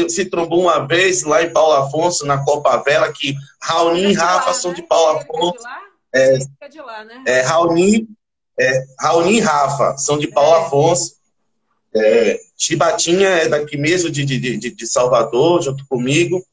[0.08, 4.48] se trombou uma vez lá em Paulo Afonso, na Copa Vela, que Raoni e Rafa
[4.48, 4.76] lá, são né?
[4.76, 5.66] de Paulo Afonso.
[6.12, 7.22] É, de lá, né?
[7.26, 8.06] é, Raoni,
[8.58, 10.66] é, Raoni e Rafa são de Paulo é.
[10.66, 11.14] Afonso.
[11.94, 16.44] É, Chibatinha é daqui mesmo de, de, de, de, Salvador, junto comigo.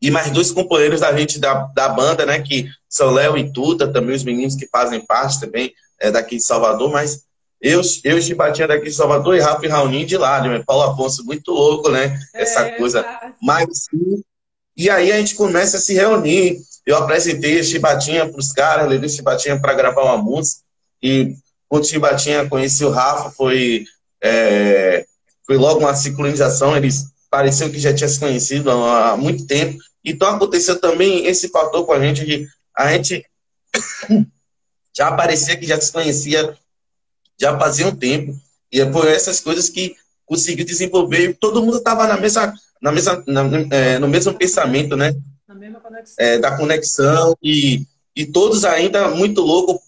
[0.00, 2.40] E mais dois companheiros da gente da, da banda, né?
[2.40, 6.42] Que são Léo e Tuta, também os meninos que fazem parte também é, daqui de
[6.42, 7.26] Salvador, mas
[7.60, 10.62] eu, eu e Chibatinha daqui de Salvador e Rafa e Raulinho de lá, né?
[10.66, 12.18] Paulo Afonso, muito louco, né?
[12.32, 13.02] Essa é, coisa.
[13.02, 13.34] Tá.
[13.42, 14.22] Mas sim.
[14.74, 16.58] E aí a gente começa a se reunir.
[16.86, 20.62] Eu apresentei a Chibatinha para os caras, levei Chibatinha para gravar uma música.
[21.02, 21.34] E
[21.68, 23.84] quando Chibatinha conheci o Rafa, foi,
[24.22, 25.04] é,
[25.50, 26.76] foi logo uma sincronização.
[26.76, 29.80] Eles pareciam que já tinham se conhecido há, muito tempo.
[30.04, 33.26] Então aconteceu também esse fator com a gente de a gente
[34.96, 36.56] já parecia que já se conhecia
[37.36, 38.32] já fazia um tempo.
[38.70, 41.36] E é por essas coisas que conseguiu desenvolver.
[41.40, 45.16] Todo mundo estava na mesma, na mesma, na, é, no mesmo pensamento, né?
[45.82, 46.14] Conexão.
[46.24, 47.84] É, da conexão e,
[48.14, 49.80] e todos ainda muito loucos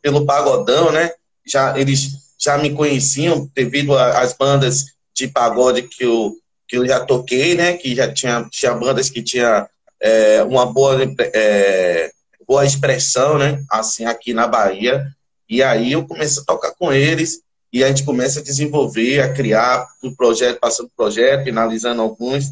[0.00, 1.10] pelo pagodão, né?
[1.44, 7.00] Já eles já me conheciam devido às bandas de pagode que eu que eu já
[7.00, 7.74] toquei, né?
[7.74, 9.68] Que já tinha tinha bandas que tinha
[10.00, 12.10] é, uma boa é,
[12.46, 13.62] boa expressão, né?
[13.70, 15.06] Assim, aqui na Bahia.
[15.48, 17.40] E aí eu comecei a tocar com eles
[17.72, 22.46] e a gente começa a desenvolver, a criar um projeto, passando projeto, finalizando alguns.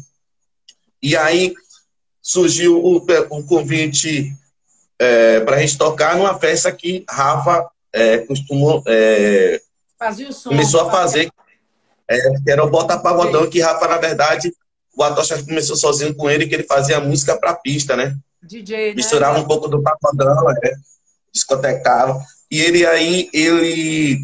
[1.01, 1.53] E aí
[2.21, 4.33] surgiu o, o convite
[4.99, 9.59] é, para a gente tocar numa festa que Rafa é, costumou, é,
[10.33, 11.31] som, começou a fazer,
[12.09, 14.51] é, era o Bota Pagodão, que Rafa, na verdade,
[14.95, 18.15] o Atocha começou sozinho com ele, que ele fazia música para pista, né?
[18.41, 18.93] DJ, né?
[18.95, 20.71] Misturava um pouco do pagodão, né?
[21.33, 22.19] discotecava.
[22.49, 24.19] E ele aí, ele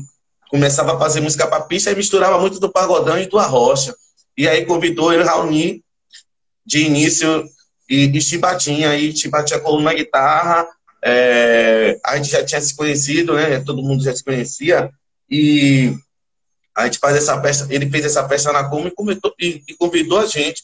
[0.50, 3.96] começava a fazer música para pista e misturava muito do pagodão e do arrocha.
[4.38, 5.84] E aí convidou eu e Raoni
[6.66, 7.48] de início
[7.90, 10.68] e, e Chibatinha, aí Chibatinha colou na guitarra,
[11.04, 13.60] é, a gente já tinha se conhecido, né?
[13.62, 14.92] Todo mundo já se conhecia.
[15.30, 15.96] E
[16.76, 20.20] a gente faz essa festa, ele fez essa festa na Como e, e, e, convidou
[20.20, 20.64] a gente.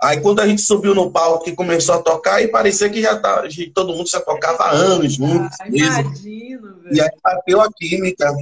[0.00, 3.18] Aí quando a gente subiu no palco e começou a tocar, e parecia que já
[3.18, 3.42] tá,
[3.74, 5.56] todo mundo já tocava há anos juntos.
[5.60, 6.94] Ah, imagino, velho.
[6.94, 8.32] E aí bateu a química.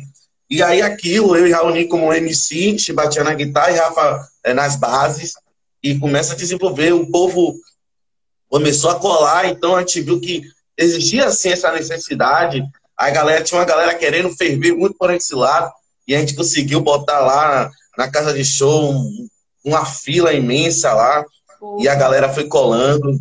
[0.49, 4.29] E aí aquilo, eu e Raoni como MC, a gente batia na guitarra e Rafa
[4.45, 5.33] é, nas bases,
[5.83, 7.59] e começa a desenvolver, o povo
[8.49, 10.43] começou a colar, então a gente viu que
[10.77, 12.63] existia assim essa necessidade.
[12.97, 15.73] A galera tinha uma galera querendo ferver muito por esse lado
[16.07, 18.95] e a gente conseguiu botar lá na casa de show
[19.65, 21.25] uma fila imensa lá
[21.59, 21.79] Pô.
[21.81, 23.19] e a galera foi colando.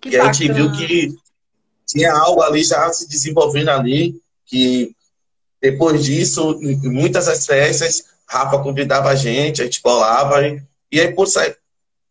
[0.00, 0.30] Que e bacana.
[0.30, 1.14] a gente viu que
[1.86, 4.94] tinha algo ali já se desenvolvendo ali, que
[5.60, 10.60] depois disso, em muitas das festas, Rafa convidava a gente, a gente bolava, e,
[10.90, 11.28] e aí por,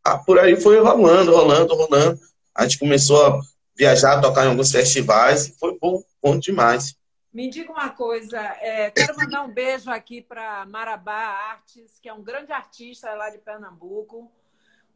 [0.04, 2.19] ah, por aí foi rolando, rolando, rolando.
[2.56, 3.41] A gente começou a
[3.75, 6.95] viajar, tocar em alguns festivais, e foi bom, bom demais.
[7.34, 12.13] Me diga uma coisa, é, quero mandar um beijo aqui para Marabá Artes, que é
[12.13, 14.29] um grande artista lá de Pernambuco.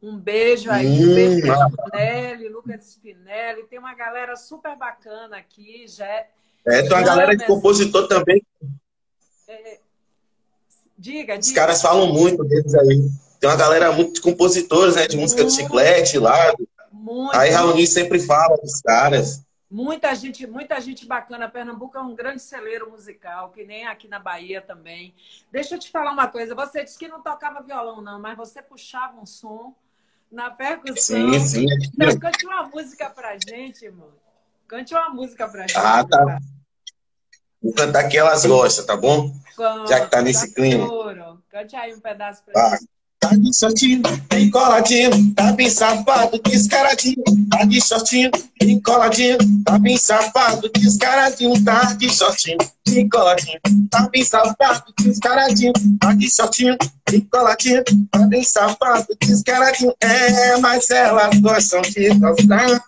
[0.02, 3.64] Um beijo aí, hum, um beijo para Spinelli, Lucas Spinelli.
[3.64, 5.86] Tem uma galera super bacana aqui.
[5.88, 6.06] Já,
[6.66, 8.44] é, tem uma galera de compositor também.
[9.48, 9.78] É,
[10.98, 11.38] diga, diga.
[11.38, 13.08] Os caras falam muito deles aí.
[13.40, 15.06] Tem uma galera muito de compositores, né?
[15.06, 16.54] De música muito, de chiclete lá.
[16.92, 17.34] Muito.
[17.34, 19.45] Aí Raoni sempre fala dos caras.
[19.70, 21.48] Muita gente, muita gente bacana.
[21.48, 25.14] Pernambuco é um grande celeiro musical, que nem aqui na Bahia também.
[25.50, 26.54] Deixa eu te falar uma coisa.
[26.54, 29.74] Você disse que não tocava violão, não, mas você puxava um som
[30.30, 31.32] na percussão.
[31.32, 31.66] Sim, sim.
[31.94, 34.12] Então, cante uma música pra gente, irmão.
[34.68, 35.76] Cante uma música pra gente.
[35.76, 36.38] Ah, tá.
[37.60, 39.32] Vou cantar que elas gostam, tá bom?
[39.88, 40.86] Já que tá nesse clima.
[41.48, 42.76] Cante aí um pedaço pra ah.
[42.76, 42.95] gente.
[43.26, 47.24] Tá de shortinho, bem coladinho, tá bem safado, descaradinho.
[47.50, 51.64] Tá de shortinho, bem coladinho, tá bem safado, descaradinho.
[51.64, 52.58] Tá de shortinho,
[52.88, 53.58] bem coladinho,
[53.90, 55.72] tá bem safado, descaradinho.
[56.00, 56.76] Tá de shortinho,
[57.10, 59.92] bem coladinho, tá bem safado, descaradinho.
[60.00, 62.80] É, mas elas gostam de gostar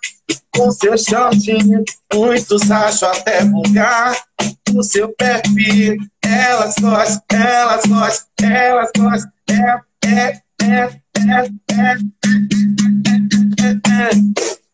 [0.54, 1.82] com seu shortinho.
[2.14, 4.16] Muitos acham até vulgar
[4.72, 5.96] o seu perfil.
[6.22, 9.32] Elas gostam, elas gostam, elas gostam.
[9.50, 9.87] É,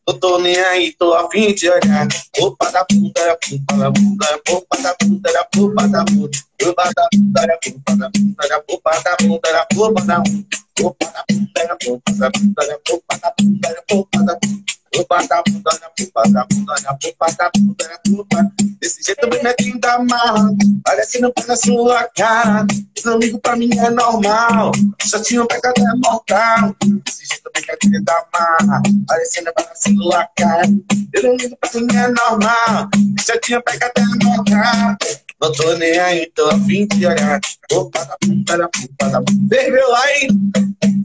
[0.06, 2.06] eu tô nem aí, tô a fim de olhar.
[2.40, 6.38] Opa da bunda, é puta da bunda, opa da bunda, é pupa da bunda.
[6.62, 10.46] Opa da bunda, é pupa da bunda, é pupa da bunda, é pupa da bunda.
[10.80, 14.53] Opa da bunda, é pupa da bunda, é pupa da bunda, é pupa da bunda.
[14.96, 18.52] Opa da bunda, é pupa da bunda, é pupa da bunda, é pupa.
[18.80, 20.54] Desse jeito bem netinho da marra,
[20.84, 22.66] parece não tá na sua cara.
[22.96, 24.70] Esse amigo pra mim é normal,
[25.02, 26.76] só tinha um pecado é mortal.
[27.04, 30.68] Desse jeito bem netinho da marra, parecendo tá na sua cara.
[31.12, 32.88] Esse amigo pra mim é normal,
[33.20, 34.96] só tinha um pecado é mortal.
[35.40, 37.40] Não tô nem aí, tô a fim de olhar.
[37.72, 39.32] Opa da puta da puta da puta.
[39.50, 40.28] Ferveu lá, hein?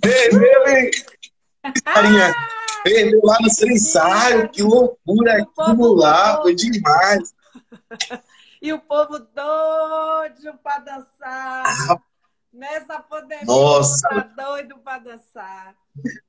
[0.03, 0.91] Ferveu, hein?
[1.83, 2.33] Carinha,
[2.83, 4.49] ferveu lá no seu ensaio.
[4.49, 7.33] Que loucura aquilo lá, foi demais.
[8.61, 11.63] E o povo doido pra dançar.
[11.65, 12.01] Ah,
[12.51, 14.09] Nessa pandemia, Nossa.
[14.09, 15.75] tá doido pra dançar.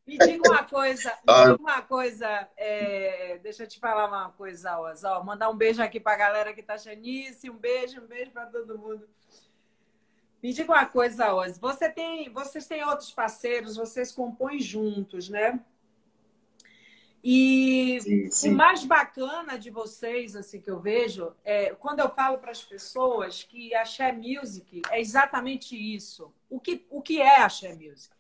[0.07, 1.45] Me diga uma coisa, me ah.
[1.45, 5.03] diga uma coisa, é, deixa eu te falar uma coisa, Oz.
[5.03, 8.45] Ó, mandar um beijo aqui pra galera que tá chanice, um beijo, um beijo pra
[8.45, 9.09] todo mundo.
[10.43, 11.59] Me diga uma coisa, Oz.
[11.59, 15.59] Você tem, vocês têm outros parceiros, vocês compõem juntos, né?
[17.23, 18.53] E sim, sim.
[18.53, 22.63] o mais bacana de vocês, assim, que eu vejo, é quando eu falo para as
[22.63, 26.33] pessoas que a Share Music é exatamente isso.
[26.49, 28.15] O que, o que é a Share Music?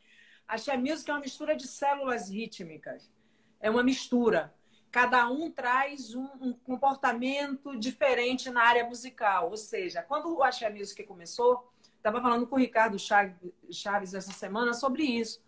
[0.46, 3.10] A Share Music é uma mistura de células rítmicas.
[3.58, 4.52] É uma mistura.
[4.90, 9.48] Cada um traz um, um comportamento diferente na área musical.
[9.48, 14.74] Ou seja, quando o Axé Music começou, estava falando com o Ricardo Chaves essa semana
[14.74, 15.40] sobre isso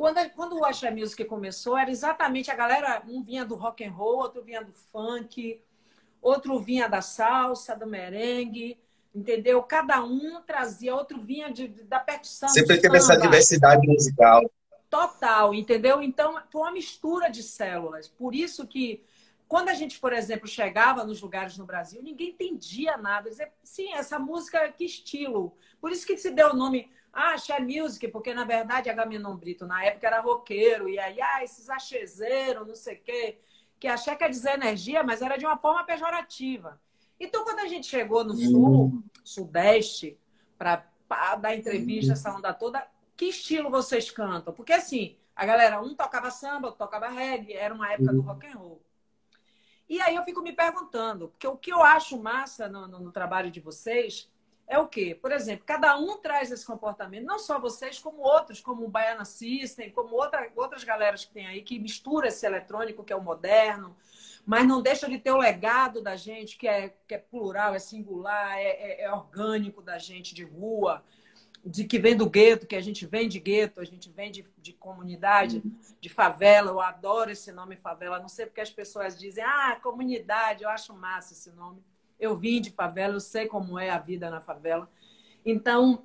[0.00, 3.92] quando, quando o Axé Music começou, era exatamente a galera, um vinha do rock and
[3.92, 5.60] roll, outro vinha do funk,
[6.22, 8.78] outro vinha da salsa, do merengue,
[9.14, 9.62] entendeu?
[9.62, 12.48] Cada um trazia, outro vinha de, de da percussão.
[12.48, 14.50] Sempre teve essa diversidade musical.
[14.88, 16.02] Total, entendeu?
[16.02, 18.08] Então, foi uma mistura de células.
[18.08, 19.04] Por isso que,
[19.50, 23.28] quando a gente, por exemplo, chegava nos lugares no Brasil, ninguém entendia nada.
[23.28, 25.56] Dizia, sim, essa música, que estilo?
[25.80, 29.66] Por isso que se deu o nome ah, axé music, porque na verdade Agamenon Brito
[29.66, 33.40] na época era roqueiro, e aí, ah, esses axezeiros, não sei o quê.
[33.80, 36.80] Que axé quer dizer energia, mas era de uma forma pejorativa.
[37.18, 39.02] Então, quando a gente chegou no sul, uhum.
[39.24, 40.16] sudeste,
[40.56, 40.86] para
[41.40, 42.86] dar entrevista, essa onda toda,
[43.16, 44.54] que estilo vocês cantam?
[44.54, 48.26] Porque assim, a galera, um tocava samba, outro tocava reggae, era uma época do uhum.
[48.26, 48.89] rock and roll.
[49.90, 53.10] E aí eu fico me perguntando, porque o que eu acho massa no, no, no
[53.10, 54.30] trabalho de vocês
[54.68, 55.18] é o quê?
[55.20, 59.24] Por exemplo, cada um traz esse comportamento, não só vocês, como outros, como o Baiana
[59.24, 63.20] System, como outra, outras galeras que tem aí, que mistura esse eletrônico, que é o
[63.20, 63.96] moderno,
[64.46, 67.80] mas não deixa de ter o legado da gente, que é, que é plural, é
[67.80, 71.02] singular, é, é, é orgânico da gente de rua,
[71.64, 74.44] de que vem do gueto, que a gente vem de gueto, a gente vem de,
[74.58, 75.62] de comunidade,
[76.00, 76.70] de favela.
[76.70, 78.18] Eu adoro esse nome favela.
[78.18, 81.82] Não sei porque as pessoas dizem, ah, comunidade, eu acho massa esse nome.
[82.18, 84.90] Eu vim de favela, eu sei como é a vida na favela.
[85.44, 86.04] Então,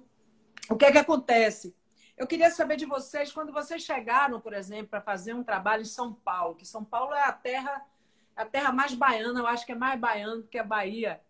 [0.70, 1.76] o que é que acontece?
[2.18, 5.86] Eu queria saber de vocês, quando vocês chegaram, por exemplo, para fazer um trabalho em
[5.86, 7.86] São Paulo, que São Paulo é a terra,
[8.36, 11.22] a terra mais baiana, eu acho que é mais baiana do que a Bahia.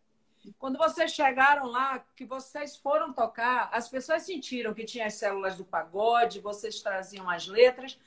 [0.57, 5.55] Quando vocês chegaram lá, que vocês foram tocar, as pessoas sentiram que tinha as células
[5.57, 7.97] do pagode, vocês traziam as letras,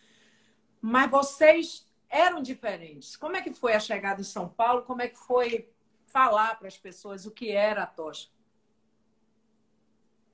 [0.80, 3.16] mas vocês eram diferentes.
[3.16, 4.82] Como é que foi a chegada em São Paulo?
[4.82, 5.68] Como é que foi
[6.06, 8.28] falar para as pessoas o que era a tocha?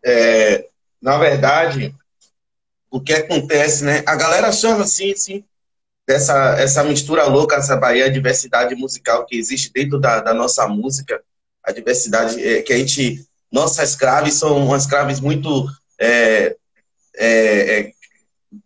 [0.04, 0.68] É,
[1.00, 1.94] na verdade,
[2.90, 4.04] o que acontece, né?
[4.06, 5.44] A galera chama assim, assim,
[6.06, 10.68] dessa essa mistura louca, essa Bahia, a diversidade musical que existe dentro da, da nossa
[10.68, 11.24] música,
[11.64, 15.66] a diversidade é, que a gente, nossas craves são umas craves muito
[15.98, 16.56] é,
[17.16, 17.92] é, é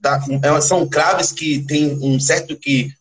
[0.00, 2.92] da, são craves que tem um certo que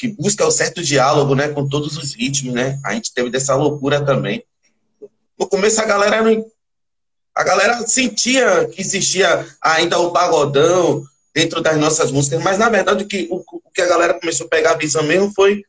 [0.00, 2.80] que busca o certo diálogo, né, com todos os ritmos, né?
[2.82, 4.42] A gente teve dessa loucura também.
[5.38, 6.42] No começo a galera não,
[7.34, 13.04] a galera sentia que existia ainda o pagodão dentro das nossas músicas, mas na verdade
[13.04, 15.62] o que, o, o que a galera começou a pegar a visão mesmo foi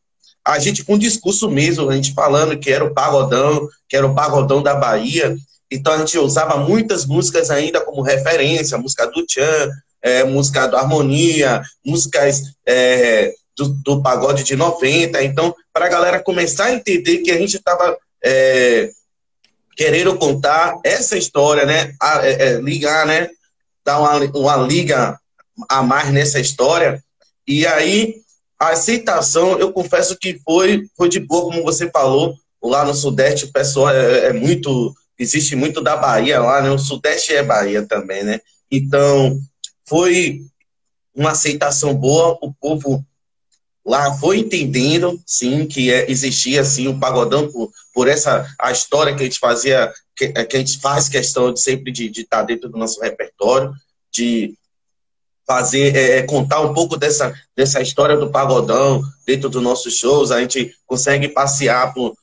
[0.46, 4.16] a gente com discurso mesmo, a gente falando que era o pagodão, que era o
[4.16, 5.36] pagodão da Bahia.
[5.70, 9.70] Então a gente usava muitas músicas ainda como referência, música do Tchan,
[10.02, 15.24] é, música do Harmonia, músicas é, do, do pagode de 90.
[15.24, 18.92] Então, para a galera começar a entender que a gente estava é,
[19.76, 21.94] querendo contar essa história, né?
[22.02, 23.30] A, é, é, ligar, né?
[23.86, 25.20] Dar uma, uma liga
[25.70, 27.04] a mais nessa história.
[27.48, 28.22] E aí,
[28.62, 32.36] a aceitação, eu confesso que foi, foi de boa, como você falou.
[32.62, 34.94] Lá no Sudeste, o pessoal é, é muito.
[35.18, 36.70] Existe muito da Bahia lá, né?
[36.70, 38.40] O Sudeste é Bahia também, né?
[38.70, 39.40] Então,
[39.84, 40.42] foi
[41.16, 43.04] uma aceitação boa, o povo
[43.84, 49.16] lá foi entendendo, sim, que é, existia, sim, o pagodão por, por essa, a história
[49.16, 52.22] que a gente fazia, que, é, que a gente faz questão de sempre de, de
[52.22, 53.74] estar tá dentro do nosso repertório,
[54.14, 54.54] de
[55.52, 60.32] fazer, é, é, contar um pouco dessa, dessa história do pagodão dentro dos nossos shows,
[60.32, 62.16] a gente consegue passear por,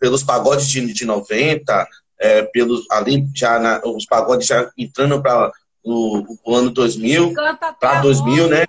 [0.00, 1.86] pelos pagodes de, de 90,
[2.18, 5.52] é, pelos, ali já na, os pagodes já entrando para
[5.84, 7.34] o, o, ano 2000,
[7.78, 8.64] para 2000, né?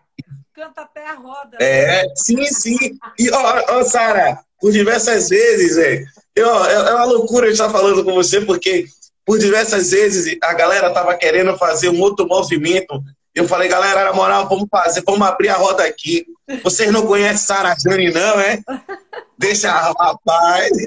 [0.54, 1.58] canta até a roda.
[1.62, 2.78] É, sim, sim.
[3.18, 6.04] E, ó, ó Sara, por diversas vezes, é,
[6.36, 8.86] eu, é uma loucura estar falando com você, porque
[9.26, 13.02] por diversas vezes a galera tava querendo fazer um outro movimento.
[13.36, 16.26] Eu falei, galera, na moral, vamos fazer, vamos abrir a roda aqui.
[16.64, 18.60] Vocês não conhecem Sara Jane, não, é?
[19.38, 20.72] Deixa rapaz.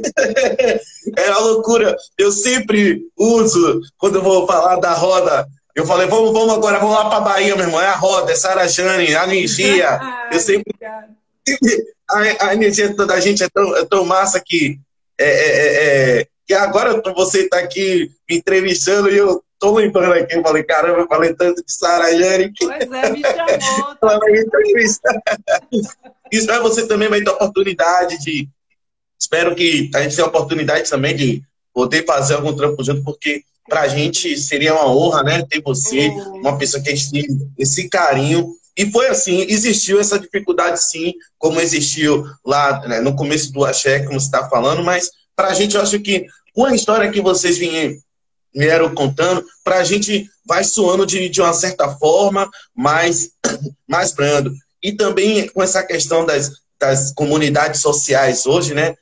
[1.17, 1.95] É uma loucura.
[2.17, 6.95] Eu sempre uso, quando eu vou falar da roda, eu falei, vamos, vamos agora, vamos
[6.95, 7.81] lá para Bahia, meu irmão.
[7.81, 10.01] É a roda, é Sara Jane, a energia.
[10.33, 10.75] eu sempre.
[12.11, 14.79] A, a, energia da gente é tão, é tão massa que.
[15.19, 20.13] É, é, é, é que agora você está aqui me entrevistando e eu tô lembrando
[20.15, 22.09] aqui, eu falei, caramba, eu falei tanto de Sara.
[22.49, 22.67] Que...
[22.67, 23.97] Pois é, me chamou.
[24.01, 25.63] Tá?
[26.31, 28.49] Isso é você também vai ter oportunidade de.
[29.19, 31.43] Espero que a gente tenha a oportunidade também de
[31.75, 36.09] poder fazer algum trampo junto, porque para a gente seria uma honra, né, ter você,
[36.35, 37.27] uma pessoa que a gente tem
[37.59, 38.55] esse carinho.
[38.77, 44.01] E foi assim, existiu essa dificuldade sim, como existiu lá né, no começo do Axé,
[44.05, 47.21] como você está falando, mas para a gente eu acho que com a história que
[47.21, 47.59] vocês
[48.55, 53.31] vieram contando, para a gente vai soando de, de uma certa forma, mas
[53.87, 54.53] mais brando.
[54.83, 58.95] E também com essa questão das, das comunidades sociais hoje, né?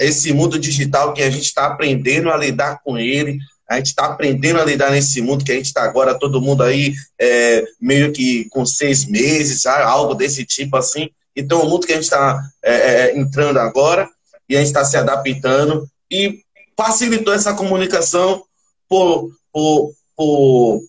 [0.00, 4.06] Esse mundo digital que a gente está aprendendo a lidar com ele, a gente está
[4.06, 8.12] aprendendo a lidar nesse mundo que a gente está agora, todo mundo aí é, meio
[8.12, 11.10] que com seis meses, algo desse tipo assim.
[11.36, 14.08] Então, o mundo que a gente está é, é, entrando agora
[14.48, 16.40] e a gente está se adaptando e
[16.76, 18.42] facilitou essa comunicação
[18.90, 20.80] por, por, por,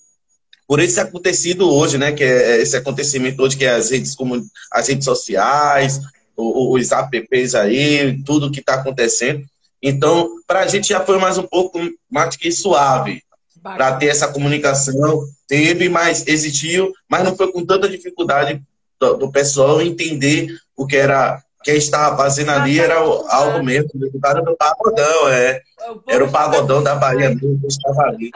[0.68, 2.12] por esse acontecido hoje, né?
[2.12, 4.44] Que é esse acontecimento hoje que é as redes, como
[4.74, 6.02] as redes sociais,
[6.36, 9.46] os apps aí, tudo que está acontecendo.
[9.82, 11.80] Então, para a gente já foi mais um pouco
[12.10, 13.22] mais que suave
[13.62, 15.24] para ter essa comunicação.
[15.48, 18.62] Teve, mas existiu, mas não foi com tanta dificuldade
[19.00, 24.20] do, do pessoal entender o que era quem estava fazendo ali era algo mesmo, o
[24.20, 25.62] cara do pagodão, é.
[26.08, 28.32] Era o pagodão da Bahia mesmo que estava ali.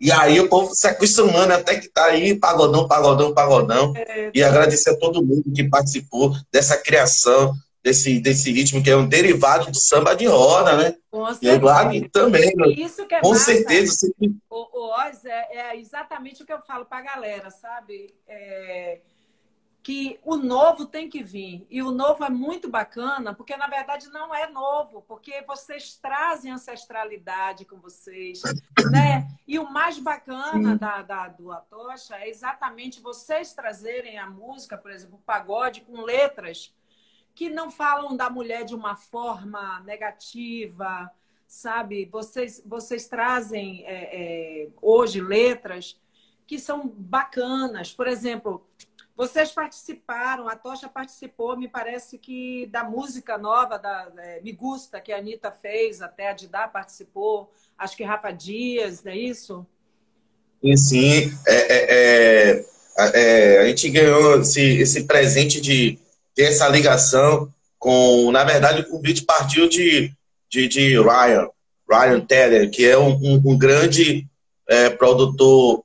[0.00, 3.94] E aí o povo se acostumando até que tá aí, pagodão, pagodão, pagodão.
[3.96, 8.96] É, e agradecer a todo mundo que participou dessa criação, desse, desse ritmo que é
[8.96, 10.94] um derivado do samba de roda, né?
[11.10, 11.94] Com certeza.
[11.94, 12.66] E também, né?
[12.76, 14.12] Isso que é Com massa, certeza.
[14.50, 18.14] O, o Oz é, é, exatamente o que eu falo pra galera, sabe?
[18.26, 18.98] É
[19.84, 21.66] que o novo tem que vir.
[21.68, 26.50] E o novo é muito bacana, porque na verdade não é novo, porque vocês trazem
[26.50, 28.40] ancestralidade com vocês,
[28.90, 29.28] né?
[29.46, 34.90] E o mais bacana da, da, do Atocha é exatamente vocês trazerem a música, por
[34.90, 36.74] exemplo, o pagode, com letras
[37.34, 41.10] que não falam da mulher de uma forma negativa,
[41.46, 42.06] sabe?
[42.06, 46.00] Vocês, vocês trazem é, é, hoje letras
[46.46, 47.92] que são bacanas.
[47.92, 48.66] Por exemplo,
[49.16, 55.00] vocês participaram, a Tocha participou, me parece que da música nova da é, Me Gusta,
[55.00, 59.64] que a Anitta fez, até a Didá participou, acho que Rafa Dias, não é isso?
[60.60, 61.38] Sim, sim.
[61.46, 62.64] É, é, é,
[62.98, 65.98] é a gente ganhou esse, esse presente de
[66.34, 68.32] ter essa ligação com.
[68.32, 70.12] Na verdade, o convite partiu de,
[70.48, 71.48] de, de Ryan,
[71.88, 74.26] Ryan Teller, que é um, um, um grande
[74.68, 75.84] é, produtor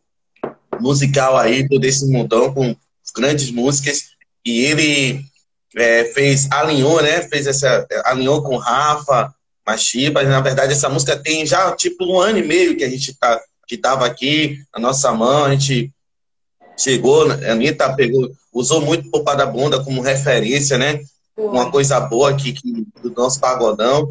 [0.80, 2.75] musical aí desse mundão, com
[3.12, 4.10] grandes músicas.
[4.45, 5.22] E ele
[5.76, 7.22] é, fez, alinhou, né?
[7.24, 7.86] Fez essa.
[8.05, 9.34] Alinhou com Rafa,
[9.66, 10.24] Machiba.
[10.24, 13.39] Na verdade, essa música tem já tipo um ano e meio que a gente tá,
[13.68, 15.91] que tava aqui, a nossa mão, a gente
[16.78, 21.01] chegou, a Anitta pegou, usou muito Popa da Bunda como referência, né?
[21.38, 24.10] Uma coisa boa aqui que, do nosso pagodão.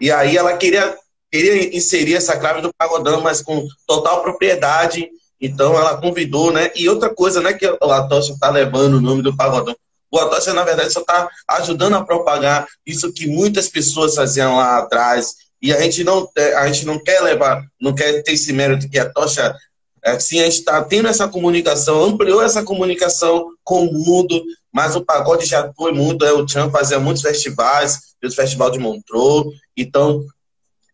[0.00, 0.96] E aí ela queria,
[1.30, 6.70] queria inserir essa clave do pagodão, mas com total propriedade então ela convidou, né?
[6.74, 9.74] E outra coisa, né, que o Atocha está levando o nome do pagodão.
[10.10, 14.78] O Atocha, na verdade, só está ajudando a propagar isso que muitas pessoas faziam lá
[14.78, 15.34] atrás.
[15.62, 18.98] E a gente não, a gente não quer levar, não quer ter esse mérito que
[18.98, 19.54] a Tocha
[20.02, 25.04] Assim, a gente está tendo essa comunicação, ampliou essa comunicação com o mundo, mas o
[25.04, 30.24] pagode já foi muito, é, o Tchan fazia muitos festivais, o Festival de Montreux, então,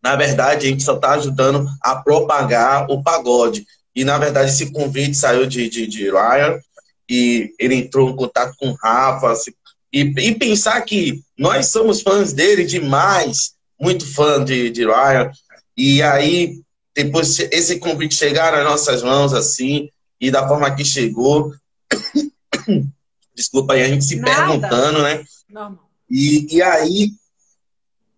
[0.02, 3.64] na verdade, a gente só está ajudando a propagar o pagode.
[3.96, 6.60] E, na verdade, esse convite saiu de, de, de Ryan
[7.08, 9.32] e ele entrou em contato com o Rafa.
[9.32, 9.52] Assim,
[9.90, 15.30] e, e pensar que nós somos fãs dele demais, muito fã de, de Ryan.
[15.74, 16.60] E aí,
[16.94, 19.88] depois esse convite chegar nas nossas mãos, assim,
[20.20, 21.54] e da forma que chegou.
[23.34, 24.34] Desculpa aí, a gente se Nada.
[24.34, 25.24] perguntando, né?
[26.10, 27.12] E, e aí,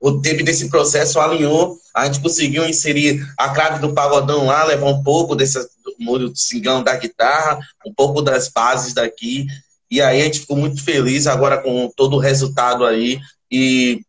[0.01, 4.87] o tempo desse processo alinhou, a gente conseguiu inserir a clave do pagodão lá, levar
[4.87, 5.59] um pouco desse
[5.99, 9.47] do cingão da guitarra, um pouco das bases daqui,
[9.91, 13.19] e aí a gente ficou muito feliz agora com todo o resultado aí,
[13.51, 14.01] e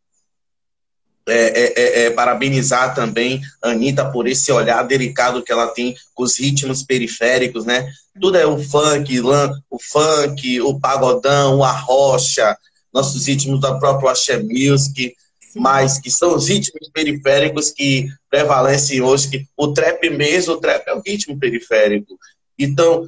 [1.27, 5.95] é, é, é, é parabenizar também a Anitta por esse olhar delicado que ela tem
[6.13, 7.87] com os ritmos periféricos, né?
[8.19, 9.21] Tudo é o funk,
[9.69, 12.57] o funk, o pagodão, a rocha,
[12.93, 15.15] nossos ritmos da própria Axé Music,
[15.55, 19.29] mas que são os ritmos periféricos que prevalecem hoje.
[19.29, 22.17] Que o trap mesmo, o trap é o ritmo periférico.
[22.57, 23.07] Então,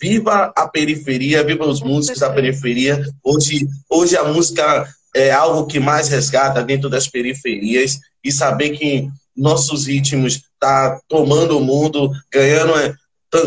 [0.00, 3.04] viva a periferia, viva os músicos da periferia.
[3.22, 9.08] Hoje, hoje a música é algo que mais resgata dentro das periferias e saber que
[9.36, 12.96] nossos ritmos tá tomando o mundo, ganhando,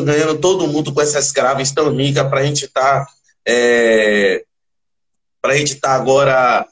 [0.04, 3.08] ganhando todo mundo com essas graves tão ricas para a gente estar tá,
[3.48, 4.44] é,
[5.42, 6.68] para a gente estar tá agora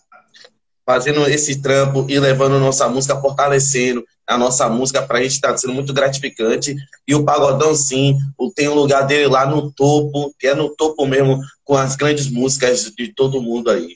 [0.91, 5.55] fazendo esse trampo e levando nossa música, fortalecendo a nossa música para a gente está
[5.55, 6.75] sendo muito gratificante.
[7.07, 8.17] E o Pagodão, sim,
[8.53, 12.29] tem um lugar dele lá no topo, que é no topo mesmo, com as grandes
[12.29, 13.95] músicas de todo mundo aí.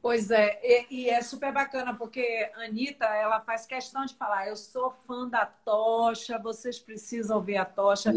[0.00, 4.48] Pois é, e, e, é super bacana, porque a Anitta, ela faz questão de falar,
[4.48, 8.12] eu sou fã da Tocha, vocês precisam ver a Tocha.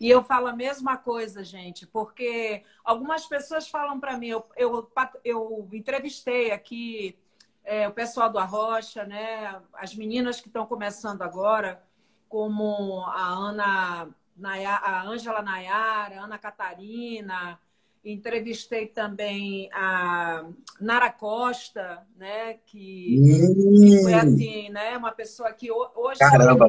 [0.00, 4.88] E eu falo a mesma coisa, gente, porque algumas pessoas falam para mim, eu, eu,
[5.24, 7.16] eu entrevistei aqui
[7.64, 11.82] é, o pessoal do Arrocha, né, as meninas que estão começando agora,
[12.28, 14.08] como a Ana,
[14.42, 17.58] a Ângela Nayara, a Ana Catarina,
[18.04, 20.44] Entrevistei também a
[20.78, 22.58] Nara Costa, né?
[22.66, 24.02] Que, hum.
[24.02, 24.94] foi assim, né?
[24.98, 26.18] Uma pessoa que hoje.
[26.18, 26.68] Caramba!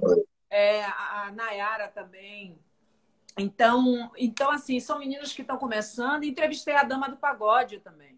[0.50, 2.58] É, a Nayara também.
[3.38, 6.24] Então, então, assim, são meninos que estão começando.
[6.24, 8.15] Entrevistei a Dama do Pagode também.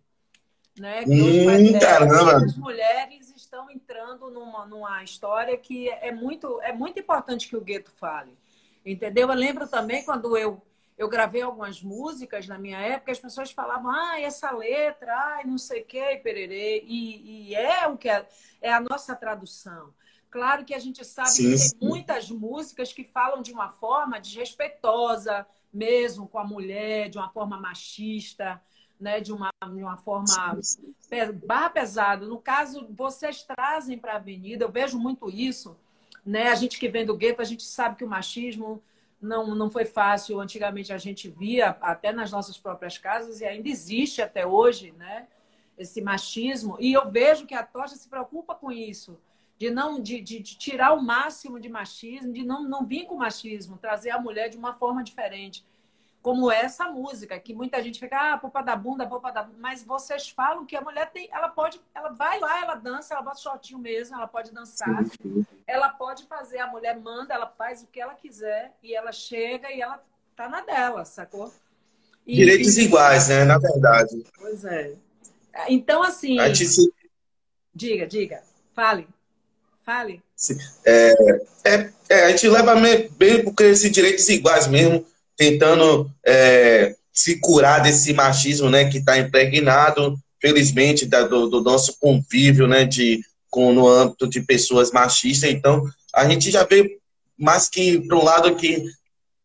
[0.78, 1.04] Né?
[1.04, 2.38] Que hum, caramba!
[2.38, 7.62] As mulheres estão entrando numa, numa história que é muito, é muito importante que o
[7.62, 8.38] gueto fale.
[8.86, 9.30] Entendeu?
[9.30, 10.62] Eu lembro também quando eu
[10.98, 15.58] eu gravei algumas músicas na minha época, as pessoas falavam, ah, essa letra, ai, não
[15.58, 16.84] sei o que, pererê.
[16.88, 18.28] E, e, é o que é,
[18.60, 19.94] é a nossa tradução.
[20.30, 24.20] Claro que a gente sabe sim, que tem muitas músicas que falam de uma forma
[24.20, 28.60] desrespeitosa, mesmo com a mulher, de uma forma machista,
[29.00, 29.20] né?
[29.20, 30.26] de, uma, de uma forma
[31.46, 32.26] barra pesada.
[32.26, 35.78] No caso, vocês trazem para a avenida, eu vejo muito isso.
[36.26, 36.50] Né?
[36.50, 38.82] A gente que vem do gueto, a gente sabe que o machismo
[39.22, 40.40] não, não foi fácil.
[40.40, 45.28] Antigamente a gente via até nas nossas próprias casas e ainda existe até hoje, né?
[45.78, 46.76] Esse machismo.
[46.80, 49.20] E eu vejo que a Tocha se preocupa com isso,
[49.60, 53.16] de não de, de, de, tirar o máximo de machismo, de não, não vir com
[53.16, 55.64] machismo, trazer a mulher de uma forma diferente
[56.28, 59.58] como essa música, que muita gente fica, ah, popa da bunda, popa da bunda.
[59.62, 63.24] Mas vocês falam que a mulher tem, ela pode, ela vai lá, ela dança, ela
[63.24, 65.06] bota shortinho mesmo, ela pode dançar,
[65.66, 69.72] ela pode fazer, a mulher manda, ela faz o que ela quiser e ela chega
[69.72, 70.04] e ela
[70.36, 71.50] tá na dela, sacou?
[72.26, 72.82] E, Direitos e...
[72.82, 73.46] iguais, né?
[73.46, 74.22] Na verdade.
[74.38, 74.96] Pois é.
[75.70, 76.38] Então, assim.
[76.54, 76.94] Gente.
[77.74, 78.44] Diga, diga.
[78.76, 79.08] Fale.
[79.82, 80.22] Fale.
[80.86, 81.14] É,
[81.64, 82.76] é, é, a gente leva
[83.12, 85.06] bem porque esses direitos iguais mesmo
[85.38, 91.98] tentando é, se curar desse machismo né, que está impregnado, felizmente, da, do, do, nosso
[92.00, 95.50] convívio né, de, com, no âmbito de pessoas machistas.
[95.50, 95.84] Então,
[96.14, 96.90] a gente já veio
[97.38, 98.84] mais que para um lado que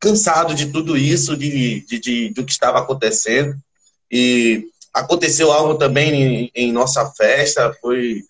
[0.00, 3.54] cansado de tudo isso, de, de, de, do que estava acontecendo.
[4.10, 8.24] E aconteceu algo também em, em nossa festa, foi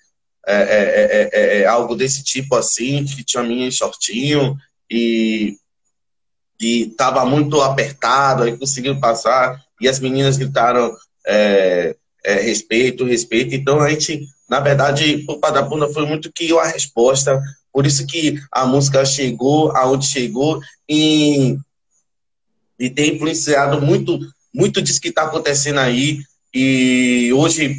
[0.46, 4.56] é é, é, é, é, algo desse tipo assim, que tinha minha em shortinho,
[4.90, 5.56] e
[6.62, 10.96] que estava muito apertado, aí conseguiu passar, e as meninas gritaram
[11.26, 13.52] é, é, respeito, respeito.
[13.52, 17.42] Então a gente, na verdade, o Padabunda foi muito que a resposta,
[17.72, 21.58] por isso que a música chegou aonde chegou e,
[22.78, 24.20] e tem influenciado muito,
[24.54, 26.20] muito disso que está acontecendo aí.
[26.54, 27.74] E hoje,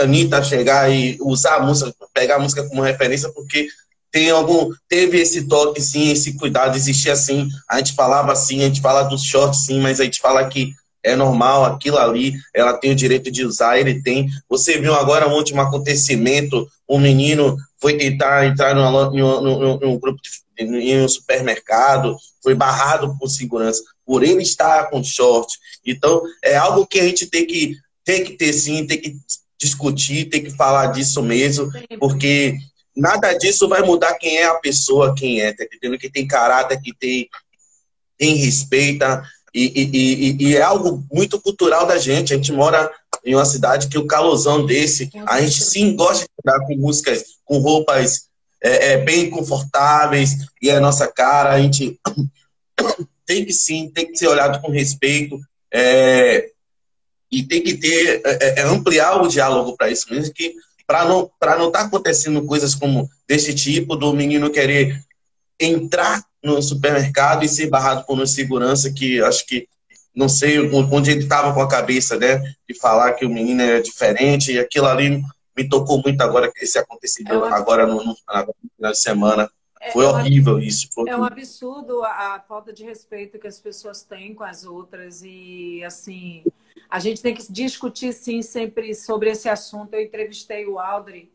[0.00, 3.68] Anitta chegar e usar a música, pegar a música como referência, porque
[4.16, 7.50] tem algum, teve esse toque, sim, esse cuidado, existia assim.
[7.68, 10.72] A gente falava assim, a gente fala dos shorts, sim, mas a gente fala que
[11.04, 14.26] é normal, aquilo ali, ela tem o direito de usar, ele tem.
[14.48, 21.02] Você viu agora um último acontecimento, um menino foi tentar entrar um grupo de, em
[21.02, 25.52] um supermercado, foi barrado por segurança, por ele estar com short.
[25.84, 29.14] Então, é algo que a gente tem que, tem que ter sim, tem que
[29.60, 32.56] discutir, tem que falar disso mesmo, porque
[32.96, 35.98] nada disso vai mudar quem é a pessoa, quem é, tá entendendo?
[35.98, 37.28] Que tem caráter, que tem,
[38.16, 39.22] tem respeita,
[39.54, 42.32] e, e, e, e, é algo muito cultural da gente.
[42.32, 42.90] A gente mora
[43.24, 47.24] em uma cidade que o calosão desse, a gente sim gosta de andar com músicas,
[47.44, 48.28] com roupas
[48.62, 51.98] é, é, bem confortáveis, e é a nossa cara, a gente
[53.24, 55.38] tem que sim, tem que ser olhado com respeito,
[55.72, 56.50] é,
[57.30, 60.54] e tem que ter, é, é, ampliar o diálogo para isso mesmo, que
[60.86, 65.02] para não para não estar tá acontecendo coisas como desse tipo do menino querer
[65.58, 69.68] entrar no supermercado e ser barrado por uma segurança que acho que
[70.14, 73.82] não sei onde ele estava com a cabeça, né, de falar que o menino era
[73.82, 75.22] diferente e aquilo ali
[75.54, 79.50] me tocou muito agora que esse acontecimento é agora no, no, final de semana.
[79.80, 80.88] É, foi horrível isso.
[80.92, 84.64] Foi é um absurdo a, a falta de respeito que as pessoas têm com as
[84.64, 86.42] outras e assim
[86.88, 89.94] a gente tem que discutir, sim, sempre sobre esse assunto.
[89.94, 91.32] Eu entrevistei o Aldri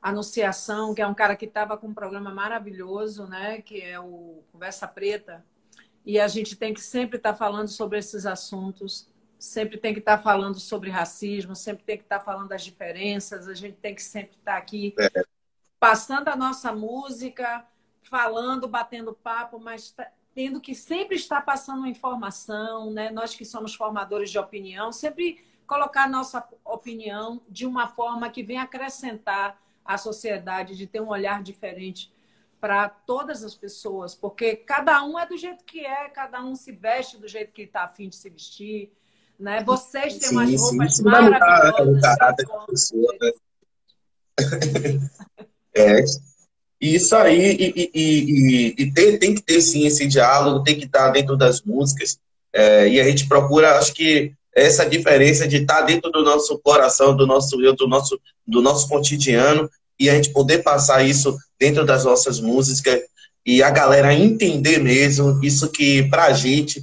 [0.00, 3.60] Anunciação, que é um cara que estava com um programa maravilhoso, né?
[3.60, 5.44] Que é o Conversa Preta.
[6.06, 10.00] E a gente tem que sempre estar tá falando sobre esses assuntos, sempre tem que
[10.00, 13.76] estar tá falando sobre racismo, sempre tem que estar tá falando das diferenças, a gente
[13.76, 15.24] tem que sempre estar tá aqui é.
[15.78, 17.66] passando a nossa música,
[18.02, 23.10] falando, batendo papo, mas tá, tendo que sempre estar passando informação, né?
[23.10, 28.62] Nós que somos formadores de opinião, sempre colocar nossa opinião de uma forma que venha
[28.62, 32.14] acrescentar à sociedade, de ter um olhar diferente
[32.60, 36.70] para todas as pessoas, porque cada um é do jeito que é, cada um se
[36.70, 38.92] veste do jeito que está afim de se vestir,
[39.36, 39.64] né?
[39.64, 42.00] Vocês têm sim, umas roupas sim, maravilhosas.
[42.94, 43.32] Né?
[45.74, 46.04] é,
[46.80, 50.84] isso aí, e, e, e, e, tem, tem que ter sim esse diálogo, tem que
[50.84, 52.18] estar dentro das músicas.
[52.52, 57.16] É, e a gente procura, acho que essa diferença de estar dentro do nosso coração,
[57.16, 59.68] do nosso eu, do nosso, do nosso cotidiano,
[59.98, 63.00] e a gente poder passar isso dentro das nossas músicas
[63.44, 66.80] e a galera entender mesmo isso que pra gente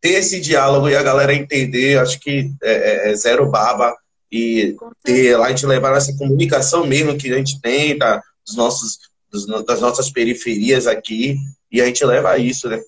[0.00, 3.94] ter esse diálogo e a galera entender, acho que é, é, é zero baba
[4.30, 8.56] e ter lá a gente levar essa comunicação mesmo que a gente tem tá, dos
[8.56, 8.98] nossos
[9.66, 11.36] das nossas periferias aqui
[11.70, 12.80] e a gente leva isso, né?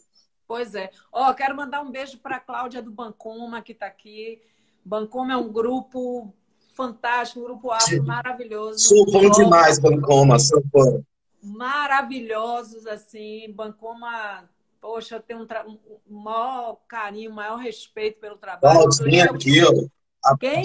[0.47, 0.90] Pois é.
[1.12, 4.40] Ó, oh, quero mandar um beijo para Cláudia do Bancoma que está aqui.
[4.84, 6.32] Bancoma é um grupo
[6.74, 8.78] fantástico, um grupo afro maravilhoso.
[8.78, 11.03] Sou bom demais, Bancoma, sou bom.
[11.42, 13.53] Maravilhosos, assim.
[13.53, 14.49] Bancoma,
[14.80, 15.66] poxa, eu tenho um, tra...
[15.66, 15.78] um
[16.09, 18.88] maior carinho, um maior respeito pelo trabalho.
[18.88, 20.36] Claudinha aqui, ó.
[20.36, 20.64] Quem?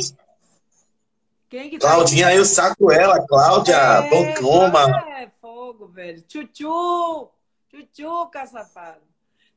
[1.49, 4.79] Quem que tá Claudinha, aí eu saco ela, Cláudia, é, Bancoma.
[5.17, 5.31] É,
[5.71, 6.21] fogo, velho.
[6.23, 7.29] Tchutchu!
[7.69, 9.01] Tchutchu, safado.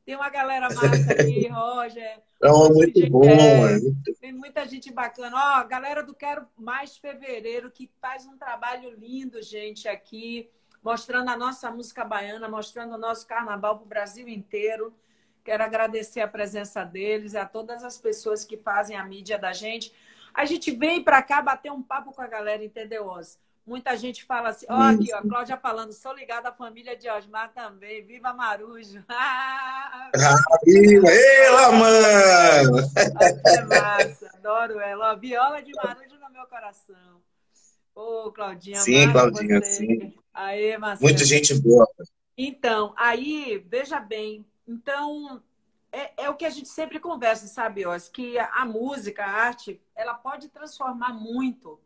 [0.05, 2.21] Tem uma galera massa aqui, Roger.
[2.41, 3.79] É muito gente, bom, é,
[4.21, 5.35] Tem muita gente bacana.
[5.35, 10.49] Ó, galera do Quero Mais Fevereiro, que faz um trabalho lindo, gente, aqui,
[10.81, 14.93] mostrando a nossa música baiana, mostrando o nosso carnaval para o Brasil inteiro.
[15.43, 19.53] Quero agradecer a presença deles e a todas as pessoas que fazem a mídia da
[19.53, 19.91] gente.
[20.33, 23.39] A gente vem para cá bater um papo com a galera, entendeu, Oz?
[23.65, 27.51] Muita gente fala assim, ó, aqui, ó, Cláudia falando, sou ligada à família de Osmar
[27.51, 29.03] também, viva Marujo!
[30.63, 32.77] viva ela, mano!
[33.43, 35.13] É massa, adoro ela.
[35.13, 37.19] Ó, viola de Marujo no meu coração.
[37.95, 39.71] Ô, Claudinha, Sim, Claudinha, você.
[39.71, 40.13] sim.
[40.31, 41.09] Aê, Marcelo.
[41.09, 41.87] Muita gente boa.
[42.37, 45.41] Então, aí, veja bem, então,
[45.91, 49.31] é, é, o que a gente sempre conversa, sabe, Os, que a, a música, a
[49.31, 51.79] arte, ela pode transformar muito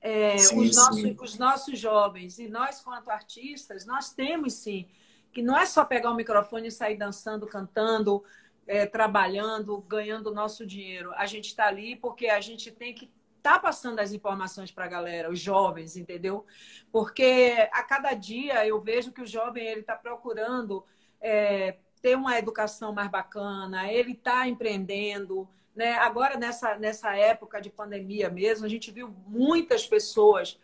[0.00, 2.38] é, sim, os, nossos, os nossos jovens.
[2.38, 4.88] E nós, quanto artistas, nós temos sim,
[5.32, 8.24] que não é só pegar o microfone e sair dançando, cantando,
[8.66, 11.12] é, trabalhando, ganhando o nosso dinheiro.
[11.14, 14.84] A gente está ali porque a gente tem que estar tá passando as informações para
[14.84, 16.46] a galera, os jovens, entendeu?
[16.90, 20.84] Porque a cada dia eu vejo que o jovem ele está procurando
[21.20, 25.92] é, ter uma educação mais bacana, ele está empreendendo, né?
[25.94, 30.58] Agora, nessa, nessa época de pandemia mesmo, a gente viu muitas pessoas,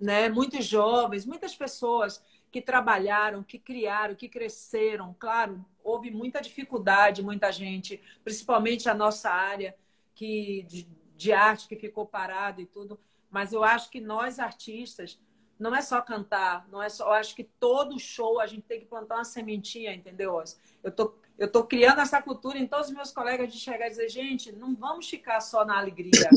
[0.00, 0.28] né?
[0.28, 5.14] muitos jovens, muitas pessoas que trabalharam, que criaram, que cresceram.
[5.18, 9.76] Claro, houve muita dificuldade, muita gente, principalmente a nossa área
[10.14, 12.98] que, de, de arte que ficou parada e tudo.
[13.30, 15.20] Mas eu acho que nós, artistas,
[15.58, 17.06] não é só cantar, não é só.
[17.06, 20.42] Eu acho que todo show a gente tem que plantar uma sementinha, entendeu?
[20.82, 23.90] Eu tô eu estou criando essa cultura em todos os meus colegas de chegar e
[23.90, 26.30] dizer, gente, não vamos ficar só na alegria.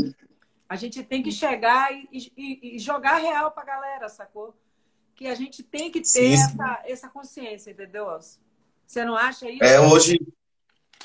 [0.67, 4.53] A gente tem que chegar e, e, e jogar real para a galera, sacou?
[5.15, 8.07] Que a gente tem que ter sim, essa, essa consciência, entendeu?
[8.86, 9.63] Você não acha isso?
[9.63, 10.20] É, hoje,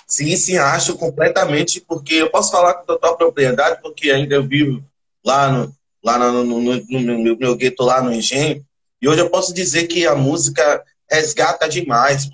[0.06, 4.84] sim, sim, acho completamente, porque eu posso falar com total propriedade, porque ainda eu vivo
[5.24, 8.64] lá no, lá no, no, no, no meu, meu gueto, lá no Engenho,
[9.00, 12.28] e hoje eu posso dizer que a música resgata demais,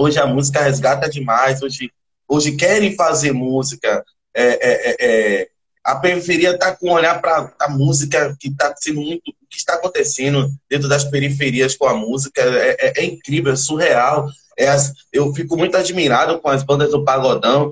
[0.00, 1.92] Hoje a música resgata demais, hoje,
[2.26, 4.02] hoje querem fazer música.
[4.34, 5.48] É, é, é, é
[5.84, 9.22] a periferia está com um olhar para a música que está sendo muito.
[9.50, 14.26] Que está acontecendo dentro das periferias com a música é, é, é incrível, é surreal.
[14.58, 17.70] As, eu fico muito admirado com as bandas do Pagodão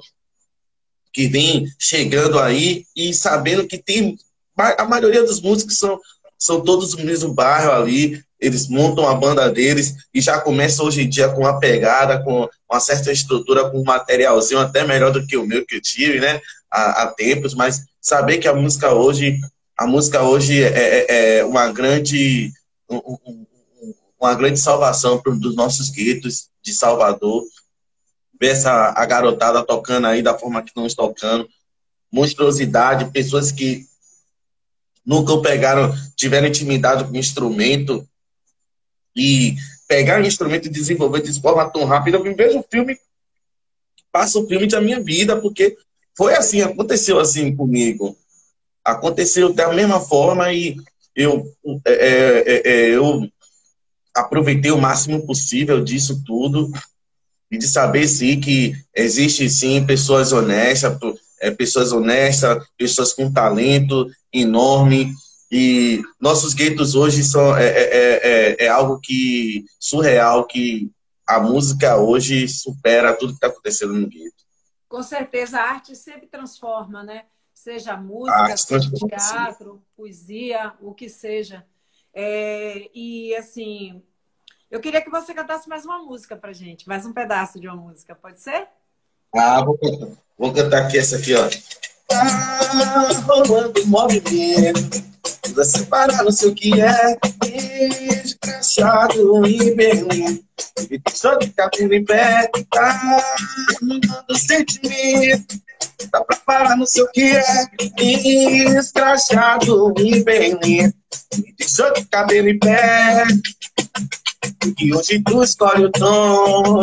[1.10, 4.18] que vem chegando aí e sabendo que tem.
[4.58, 6.00] A maioria dos músicos são,
[6.36, 11.02] são todos do mesmo bairro ali, eles montam a banda deles e já começam hoje
[11.02, 15.26] em dia com uma pegada, com uma certa estrutura, com um materialzinho até melhor do
[15.26, 16.40] que o meu que eu tive, né,
[16.70, 19.40] há, há tempos, mas saber que a música hoje,
[19.76, 22.52] a música hoje é, é, é uma grande,
[24.20, 27.44] uma grande salvação dos nossos guetos de Salvador,
[28.40, 31.48] ver essa a garotada tocando aí da forma que estão tocando,
[32.12, 33.87] monstruosidade, pessoas que
[35.08, 38.06] nunca pegaram, tiveram intimidade com instrumento,
[39.16, 39.56] e
[39.88, 42.94] pegar um instrumento e desenvolver de forma tão rápida, eu vejo o filme,
[44.12, 45.78] passa o filme da minha vida, porque
[46.14, 48.14] foi assim, aconteceu assim comigo.
[48.84, 50.76] Aconteceu da mesma forma e
[51.16, 51.50] eu,
[51.86, 53.26] é, é, é, é eu
[54.14, 56.70] aproveitei o máximo possível disso tudo
[57.50, 60.98] e de saber sim que existe sim pessoas honestas,
[61.40, 65.12] é, pessoas honestas, pessoas com talento enorme.
[65.50, 70.90] E nossos guetos hoje são é, é, é, é algo que surreal, que
[71.26, 74.44] a música hoje supera tudo que está acontecendo no gueto.
[74.88, 77.24] Com certeza, a arte sempre transforma, né?
[77.52, 81.66] Seja música, seja teatro, poesia, o que seja.
[82.14, 84.02] É, e assim,
[84.70, 87.76] eu queria que você cantasse mais uma música pra gente, mais um pedaço de uma
[87.76, 88.68] música, pode ser?
[89.34, 91.48] Ah, vou cantar, vou cantar aqui essa aqui, ó.
[92.08, 95.02] Tá rolando movimento,
[95.54, 97.18] você parar, não sei o que é,
[98.22, 100.42] desgraçado em Berlim.
[101.04, 103.22] Deixou de cabelo em pé, tá
[103.82, 105.60] mandando sentimento.
[106.10, 110.92] Dá pra parar, não sei o que é, escrachado em Berlim.
[111.58, 113.24] Deixou de cabelo em pé.
[114.80, 116.80] E hoje tu escolhe o tom,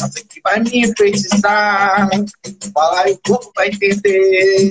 [0.00, 2.08] você que vai me enfeitiçar.
[2.74, 4.70] Fala e o corpo vai entender.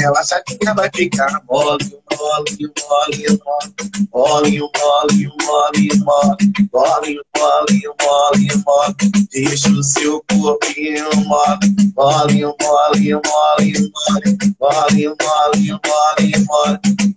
[0.00, 1.84] Relaxadinha vai ficar mole,
[2.18, 8.94] mole, mole, mole, mole, mole, mole, mole, mole, mole, mole, mole.
[9.30, 11.58] Deixa o seu corpinho mole,
[11.96, 14.22] mole, mole, mole, mole,
[14.58, 16.46] mole, mole, mole, mole,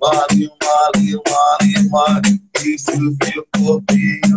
[0.01, 2.41] mole, mole, mole, mole.
[2.61, 4.30] Deixa o seu corpinho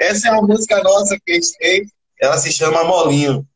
[0.00, 1.90] Essa é uma música nossa que a gente fez.
[2.20, 3.46] Ela se chama Molinho.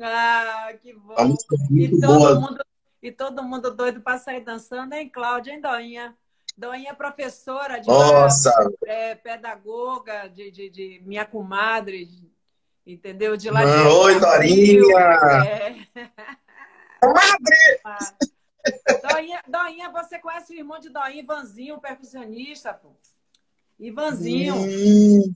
[0.00, 1.14] Ah, que bom.
[1.14, 2.40] Uma música muito e todo boa.
[2.40, 2.64] Mundo,
[3.02, 6.16] e todo mundo doido para sair dançando, hein, Cláudia, hein, Doinha?
[6.56, 8.52] Doinha é professora de Nossa.
[8.84, 12.08] É, pedagoga de, de, de, minha comadre,
[12.84, 13.36] entendeu?
[13.36, 14.98] De lá de Oi, Dorinha!
[15.46, 16.08] É.
[17.00, 17.80] Comadre!
[17.84, 17.98] Ah.
[19.12, 22.96] Doinha, Doinha, você conhece o irmão de Doinha, Ivanzinho, o percussionista, pô?
[23.78, 24.54] Ivanzinho.
[24.54, 25.34] Hum.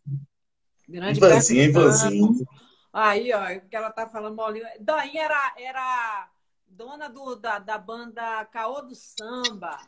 [0.89, 2.47] Grande Ivanzinho, Ivanzinho.
[2.93, 4.67] Aí, ó, que ela tá falando molinho.
[4.81, 6.29] Doinha era, era
[6.67, 9.79] dona do, da, da banda Caô do Samba.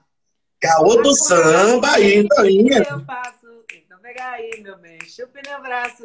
[0.64, 2.86] Caô do samba aí, Dorinha.
[2.88, 3.46] Eu faço.
[3.74, 4.98] Então pega aí, meu bem.
[5.07, 6.02] Chupe meu braço.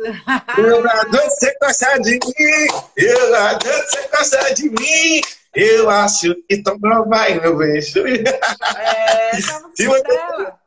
[0.58, 2.68] Eu adoro você gostar de mim.
[2.98, 5.22] Eu adoro você gostar de mim.
[5.56, 7.78] Eu acho que não vai, meu bem.
[7.78, 9.74] É, estamos
[10.04, 10.60] dela.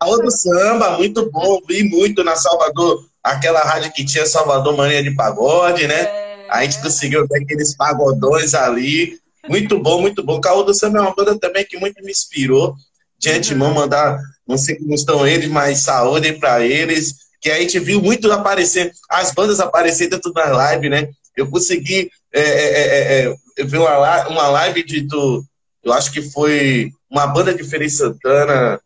[0.00, 1.60] Caô do samba, muito bom.
[1.68, 6.00] Vi muito na Salvador, aquela rádio que tinha Salvador Mania de Pagode, né?
[6.00, 6.46] É.
[6.48, 9.18] A gente conseguiu ver aqueles pagodões ali.
[9.48, 10.40] Muito bom, muito bom.
[10.40, 12.74] Caô do Samba é uma banda também que muito me inspirou
[13.18, 17.78] de antemão mandar, não sei como estão eles, mas saúde para eles, que a gente
[17.78, 21.08] viu muito aparecer, as bandas aparecer dentro das lives, né?
[21.36, 25.44] Eu consegui é, é, é, ver uma, uma live de, do,
[25.84, 28.80] eu acho que foi uma banda de Feliz Santana,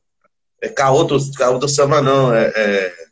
[0.62, 3.06] é, Caô do, Caô do Samba não, é, é,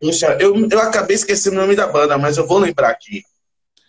[0.00, 3.22] Puxa, eu, eu acabei esquecendo o nome da banda, mas eu vou lembrar aqui.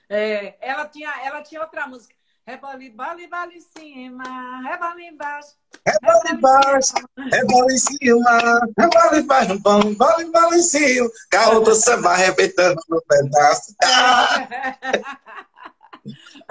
[0.09, 2.15] É, ela, tinha, ela tinha outra música.
[2.47, 5.49] Rebola, vale, vale em cima, rebola embaixo.
[5.85, 6.93] Rebola embaixo,
[7.31, 11.09] rebola em cima, rebola embaixo, vale, vale, vale em cima.
[11.31, 13.75] Carro do samba arrebentando no pedaço.
[13.83, 14.47] Ah!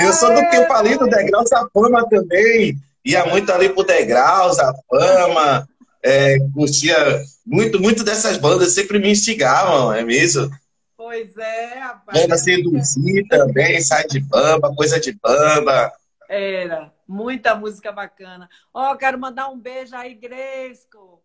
[0.01, 2.77] Eu sou do que falei do Degraus da Fama também.
[3.05, 5.69] Ia muito ali pro Degraus, a Fama.
[6.07, 6.95] É, curtia
[7.47, 10.51] muito, muito dessas bandas, sempre me instigavam, é mesmo?
[10.95, 12.21] Pois é, rapaz.
[12.21, 15.91] Banda seduzir também, sai de bamba, coisa de bamba.
[16.29, 18.51] Era, muita música bacana.
[18.73, 21.23] Ó, oh, quero mandar um beijo aí, Gresco.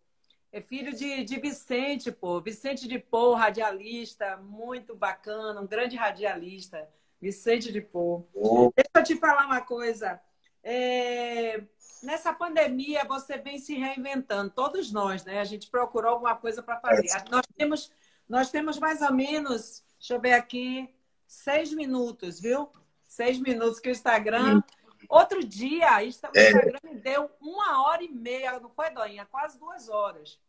[0.52, 2.40] É filho de, de Vicente, pô.
[2.40, 6.88] Vicente de Pô, radialista, muito bacana, um grande radialista.
[7.22, 8.26] Vicente de Pô.
[8.34, 8.72] Oh.
[8.74, 10.20] Deixa eu te falar uma coisa.
[10.64, 11.62] É...
[12.02, 15.40] Nessa pandemia, você vem se reinventando, todos nós, né?
[15.40, 17.08] A gente procurou alguma coisa para fazer.
[17.08, 17.26] É.
[17.30, 17.92] Nós temos
[18.30, 20.88] nós temos mais ou menos, deixa eu ver aqui,
[21.28, 22.70] seis minutos, viu?
[23.08, 24.62] Seis minutos que o Instagram.
[25.10, 29.26] Outro dia, o Instagram me deu uma hora e meia, não foi, Doinha?
[29.26, 30.40] Quase duas horas.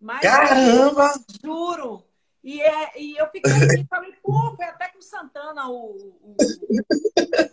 [0.00, 1.12] Mas, Caramba!
[1.42, 2.04] Juro!
[2.42, 6.36] E, é, e eu fiquei assim, falei, pô, foi até que o Santana, o, o,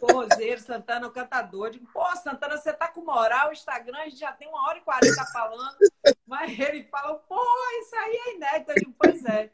[0.02, 4.18] o Santana, o cantador, digo, pô, Santana, você tá com moral, o Instagram, a gente
[4.18, 5.78] já tem uma hora e quarenta falando,
[6.26, 7.40] mas ele falou, pô,
[7.82, 8.72] isso aí é inédito.
[8.72, 9.52] Eu digo, pois é.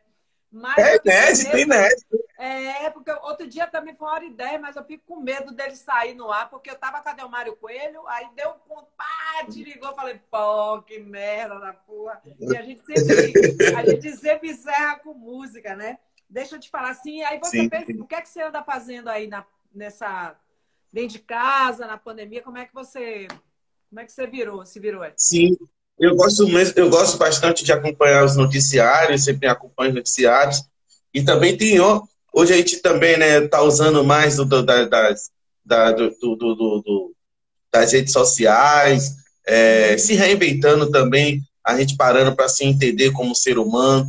[0.55, 2.25] Mas é inédito, inédito.
[2.37, 5.53] É, porque outro dia também foi uma hora e dez, mas eu fico com medo
[5.53, 9.45] dele sair no ar, porque eu tava com a Mário Coelho, aí deu um pá,
[9.51, 12.21] te ligou, falei, pô, que merda da porra.
[12.39, 13.33] E a gente sempre,
[13.75, 15.99] a gente sempre encerra com música, né?
[16.29, 17.99] Deixa eu te falar assim, aí você sim, pensa, sim.
[17.99, 20.39] o que é que você anda fazendo aí na, nessa,
[20.89, 23.27] dentro de casa, na pandemia, como é que você,
[23.89, 25.03] como é que você virou, se virou?
[25.17, 25.57] Sim,
[25.99, 30.61] eu gosto, mesmo, eu gosto bastante de acompanhar os noticiários, sempre acompanho os noticiários.
[31.13, 35.31] E também tem, hoje a gente também né, tá usando mais do, do, das,
[35.63, 37.15] da, do, do,
[37.71, 39.15] das redes sociais,
[39.47, 44.05] é, se reinventando também, a gente parando para se entender como ser humano,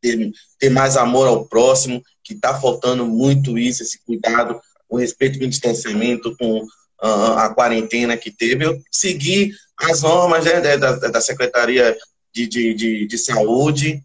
[0.00, 5.38] ter, ter mais amor ao próximo, que está faltando muito isso, esse cuidado, o respeito
[5.38, 6.66] com o distanciamento, com
[7.02, 8.64] a quarentena que teve.
[8.64, 11.96] Eu segui as normas né, da, da Secretaria
[12.32, 14.02] de, de, de, de Saúde,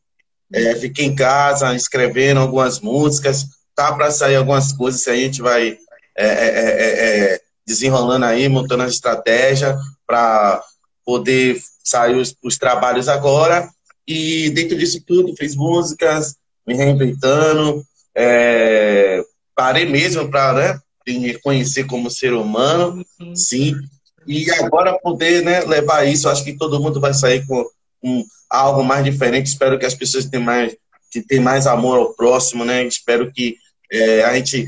[0.54, 5.42] é, fiquei em casa escrevendo algumas músicas, tá para sair algumas coisas que a gente
[5.42, 5.78] vai
[6.18, 10.64] é, é, é, é desenrolando aí, montando a estratégia para
[11.06, 13.70] poder sair os, os, trabalhos agora.
[14.08, 16.36] E dentro disso tudo, fiz músicas,
[16.66, 17.84] me reinventando,
[18.16, 19.24] é,
[19.56, 23.76] parei mesmo para né, me reconhecer como ser humano, sim.
[24.28, 27.64] E agora poder né, levar isso, acho que todo mundo vai sair com
[28.04, 29.48] um, algo mais diferente.
[29.48, 30.76] Espero que as pessoas tenham mais,
[31.12, 32.84] que tenham mais amor ao próximo, né?
[32.84, 33.58] Espero que
[33.92, 34.66] é, a gente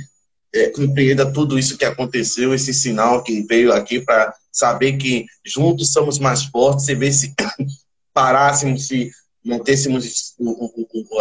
[0.53, 5.91] é, compreenda tudo isso que aconteceu, esse sinal que veio aqui para saber que juntos
[5.91, 7.33] somos mais fortes e ver se
[8.13, 9.11] parássemos, se
[9.47, 10.35] mantêssemos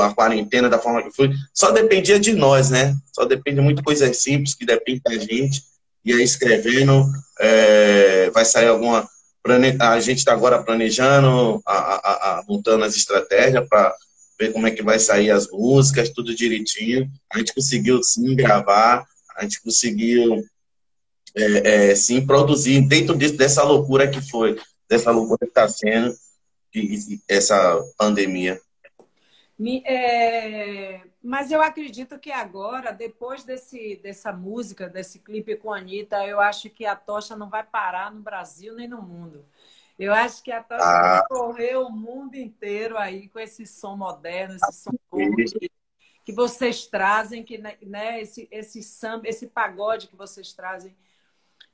[0.01, 2.95] a quarentena da forma que foi, só dependia de nós, né?
[3.13, 5.63] Só depende de coisas simples que dependem da gente.
[6.05, 7.07] E aí, escrevendo,
[7.41, 9.09] é, vai sair alguma.
[9.81, 13.95] A gente está agora planejando, a, a, a, montando as estratégias para
[14.39, 17.09] ver como é que vai sair as músicas, tudo direitinho.
[17.33, 19.07] A gente conseguiu sim gravar,
[19.37, 20.45] a gente conseguiu
[21.37, 24.59] é, é, sim produzir dentro dessa loucura que foi,
[24.89, 26.13] dessa loucura que está sendo
[27.29, 28.61] essa pandemia.
[29.85, 36.27] É, mas eu acredito que agora, depois desse, dessa música, desse clipe com a Anitta,
[36.27, 39.45] eu acho que a tocha não vai parar no Brasil nem no mundo.
[39.99, 41.15] Eu acho que a tocha ah.
[41.17, 45.71] vai correr o mundo inteiro aí com esse som moderno, esse som que,
[46.23, 50.95] que vocês trazem, que né, esse, esse samba, esse pagode que vocês trazem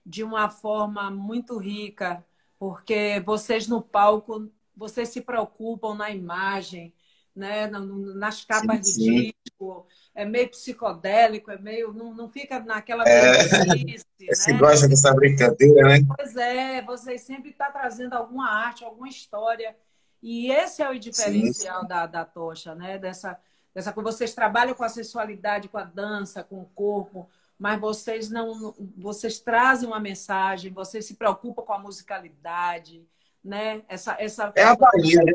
[0.07, 2.25] de uma forma muito rica,
[2.59, 4.49] porque vocês no palco
[4.83, 6.93] vocês se preocupam na imagem,
[7.35, 7.69] né?
[7.69, 9.33] nas capas sim, do sim.
[9.45, 11.93] disco, é meio psicodélico, é meio.
[11.93, 13.05] não, não fica naquela.
[13.09, 13.45] É,
[14.29, 14.59] você né?
[14.59, 15.99] gosta dessa brincadeira, né?
[16.17, 19.77] Pois é, vocês sempre estão tá trazendo alguma arte, alguma história.
[20.21, 22.99] E esse é o diferencial sim, da, da tocha, né?
[22.99, 23.39] Dessa,
[23.73, 28.75] dessa vocês trabalham com a sensualidade, com a dança, com o corpo, mas vocês não,
[28.97, 33.07] vocês trazem uma mensagem, vocês se preocupam com a musicalidade,
[33.45, 33.83] né?
[33.89, 34.53] Essa, essa...
[34.55, 35.33] É a Bahia, né?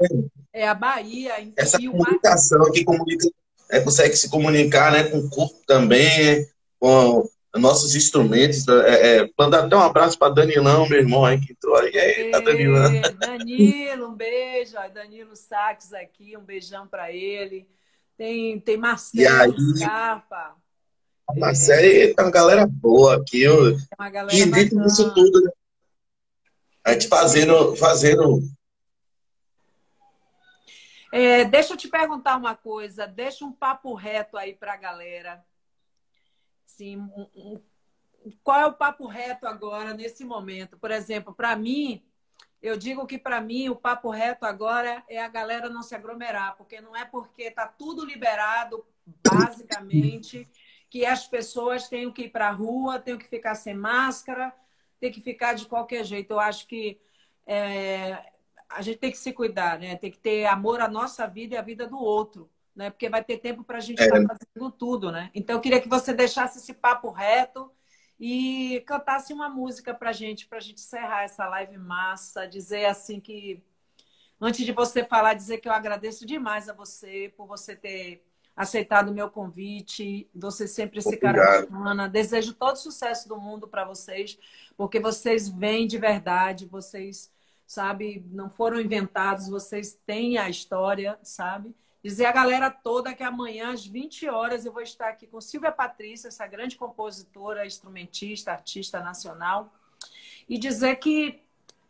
[0.54, 1.34] É a Bahia.
[1.56, 3.28] Essa comunicação aqui comunica,
[3.70, 6.48] é, consegue se comunicar né, com o corpo também,
[6.80, 8.68] com nossos instrumentos.
[8.68, 11.92] É, é, mandar até um abraço para Danilão, meu irmão aí que entrou aí.
[11.94, 12.92] Ei, tá Danilão.
[13.20, 14.76] Danilo, um beijo.
[14.94, 17.68] Danilo Saques aqui, um beijão para ele.
[18.18, 20.56] Tem, tem Marcelo Scarpa.
[21.36, 22.22] Marcelo, é.
[22.22, 23.44] uma galera boa aqui.
[23.44, 23.78] Eu,
[24.32, 25.52] e dentro disso tudo, né?
[26.88, 27.76] A gente fazendo.
[27.76, 28.40] fazendo...
[31.12, 35.46] É, deixa eu te perguntar uma coisa, deixa um papo reto aí para a galera.
[36.66, 37.62] Sim, um, um,
[38.42, 40.78] qual é o papo reto agora, nesse momento?
[40.78, 42.04] Por exemplo, para mim,
[42.62, 46.56] eu digo que para mim o papo reto agora é a galera não se aglomerar,
[46.56, 48.86] porque não é porque está tudo liberado,
[49.30, 50.50] basicamente,
[50.90, 54.54] que as pessoas têm que ir para a rua, têm que ficar sem máscara,
[55.00, 56.32] tem que ficar de qualquer jeito.
[56.32, 57.00] Eu acho que
[57.46, 58.32] é,
[58.70, 59.96] a gente tem que se cuidar, né?
[59.96, 62.90] Tem que ter amor à nossa vida e à vida do outro, né?
[62.90, 64.26] Porque vai ter tempo para a gente estar é.
[64.26, 65.32] tá fazendo tudo, né?
[65.34, 67.72] Então eu queria que você deixasse esse papo reto
[68.20, 73.20] e cantasse uma música para gente, para a gente encerrar essa live massa, dizer assim
[73.20, 73.64] que
[74.42, 78.27] antes de você falar, dizer que eu agradeço demais a você por você ter
[78.58, 80.28] aceitado o meu convite.
[80.34, 82.10] Você sempre esse cara bacana.
[82.10, 84.38] Desejo todo sucesso do mundo para vocês,
[84.76, 87.32] porque vocês vêm de verdade, vocês,
[87.68, 91.76] sabe, não foram inventados, vocês têm a história, sabe?
[92.04, 95.72] Dizer a galera toda que amanhã, às 20 horas, eu vou estar aqui com Silvia
[95.72, 99.72] Patrícia, essa grande compositora, instrumentista, artista nacional,
[100.50, 101.44] e dizer que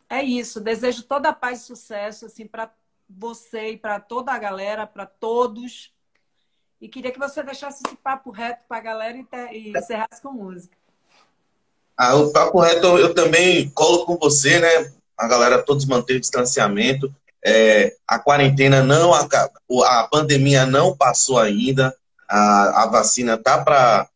[0.10, 0.60] é isso.
[0.60, 2.74] Desejo toda a paz e sucesso assim para
[3.10, 5.96] você e para toda a galera, para todos
[6.80, 10.22] e queria que você deixasse esse papo reto para a galera e, te, e encerrasse
[10.22, 10.76] com música.
[11.98, 14.92] Ah, o papo reto eu também colo com você, né?
[15.18, 17.14] A galera todos manter o distanciamento.
[17.44, 19.54] É, a quarentena não acaba,
[19.86, 21.96] a pandemia não passou ainda.
[22.30, 24.08] A, a vacina tá para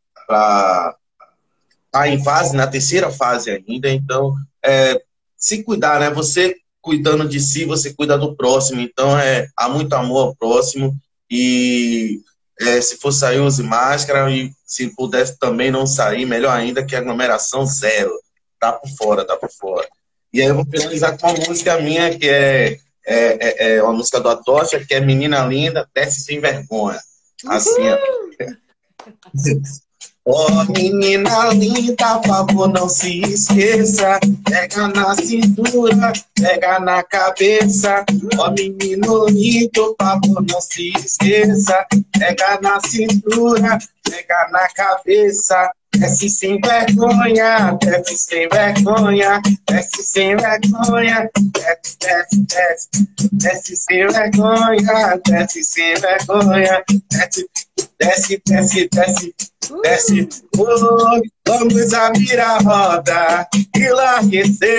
[1.91, 3.89] tá em fase, na terceira fase ainda.
[3.89, 5.01] Então, é,
[5.36, 6.09] se cuidar, né?
[6.12, 8.80] Você cuidando de si, você cuida do próximo.
[8.80, 10.95] Então, é, há muito amor ao próximo
[11.30, 12.22] e
[12.62, 16.95] É, se for sair, use máscara e se pudesse também não sair, melhor ainda, que
[16.95, 18.12] aglomeração zero.
[18.59, 19.88] Tá por fora, tá por fora.
[20.32, 23.93] E aí eu vou finalizar com uma música minha, que é, é, é, é uma
[23.93, 26.99] música do Atocha, que é Menina Linda, Desce Sem Vergonha.
[27.47, 27.82] Assim,
[30.26, 30.32] ó.
[30.32, 34.19] Oh, menina linda, favor, não se esqueça.
[34.45, 38.05] Pega na cintura, pega na cabeça.
[38.38, 41.86] Oh, menino lindo, favor, não se esqueça.
[42.17, 45.72] Pega na cintura, pega na cabeça.
[45.97, 52.89] Desce sem vergonha, desce sem vergonha, desce sem vergonha, desce, desce, desce,
[53.33, 57.45] desce sem vergonha, desce sem vergonha, desce,
[57.99, 59.35] desce, desce, desce,
[59.83, 60.29] desce.
[60.57, 64.71] Oh, vamos abrir a roda e larguecer.